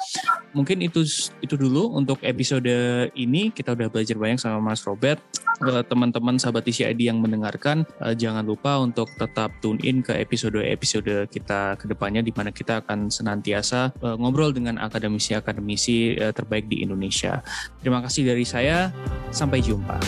Mungkin 0.52 0.82
itu 0.84 1.02
itu 1.42 1.54
dulu 1.54 1.94
untuk 1.94 2.20
episode 2.22 2.70
ini 3.14 3.50
kita 3.50 3.74
udah 3.74 3.88
belajar 3.90 4.16
banyak 4.18 4.40
sama 4.40 4.58
Mas 4.62 4.82
Robert. 4.84 5.20
Uh, 5.58 5.82
teman-teman 5.82 6.38
sahabat 6.38 6.62
TCID 6.62 7.10
yang 7.10 7.18
mendengarkan 7.18 7.82
uh, 7.98 8.14
jangan 8.14 8.46
lupa 8.46 8.78
untuk 8.78 9.10
tetap 9.18 9.50
tune 9.58 9.82
in 9.82 10.06
ke 10.06 10.14
episode-episode 10.14 11.26
kita 11.34 11.74
ke 11.74 11.90
depannya 11.90 12.22
di 12.22 12.30
mana 12.30 12.54
kita 12.54 12.78
akan 12.86 13.10
senantiasa 13.10 13.90
uh, 13.98 14.14
ngobrol 14.14 14.54
dengan 14.54 14.78
akademisi-akademisi 14.78 16.14
uh, 16.22 16.30
terbaik 16.30 16.70
di 16.70 16.86
Indonesia. 16.86 17.42
Terima 17.82 17.98
kasih 18.04 18.30
dari 18.30 18.46
saya. 18.46 18.94
Sampai 19.28 19.60
jumpa. 19.60 20.00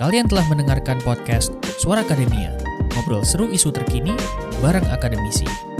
Kalian 0.00 0.26
telah 0.26 0.42
mendengarkan 0.50 0.98
podcast 1.06 1.54
Suara 1.78 2.02
Akademia. 2.02 2.50
Ngobrol 2.98 3.22
seru 3.22 3.46
isu 3.46 3.70
terkini 3.70 4.14
bareng 4.58 4.86
akademisi. 4.90 5.73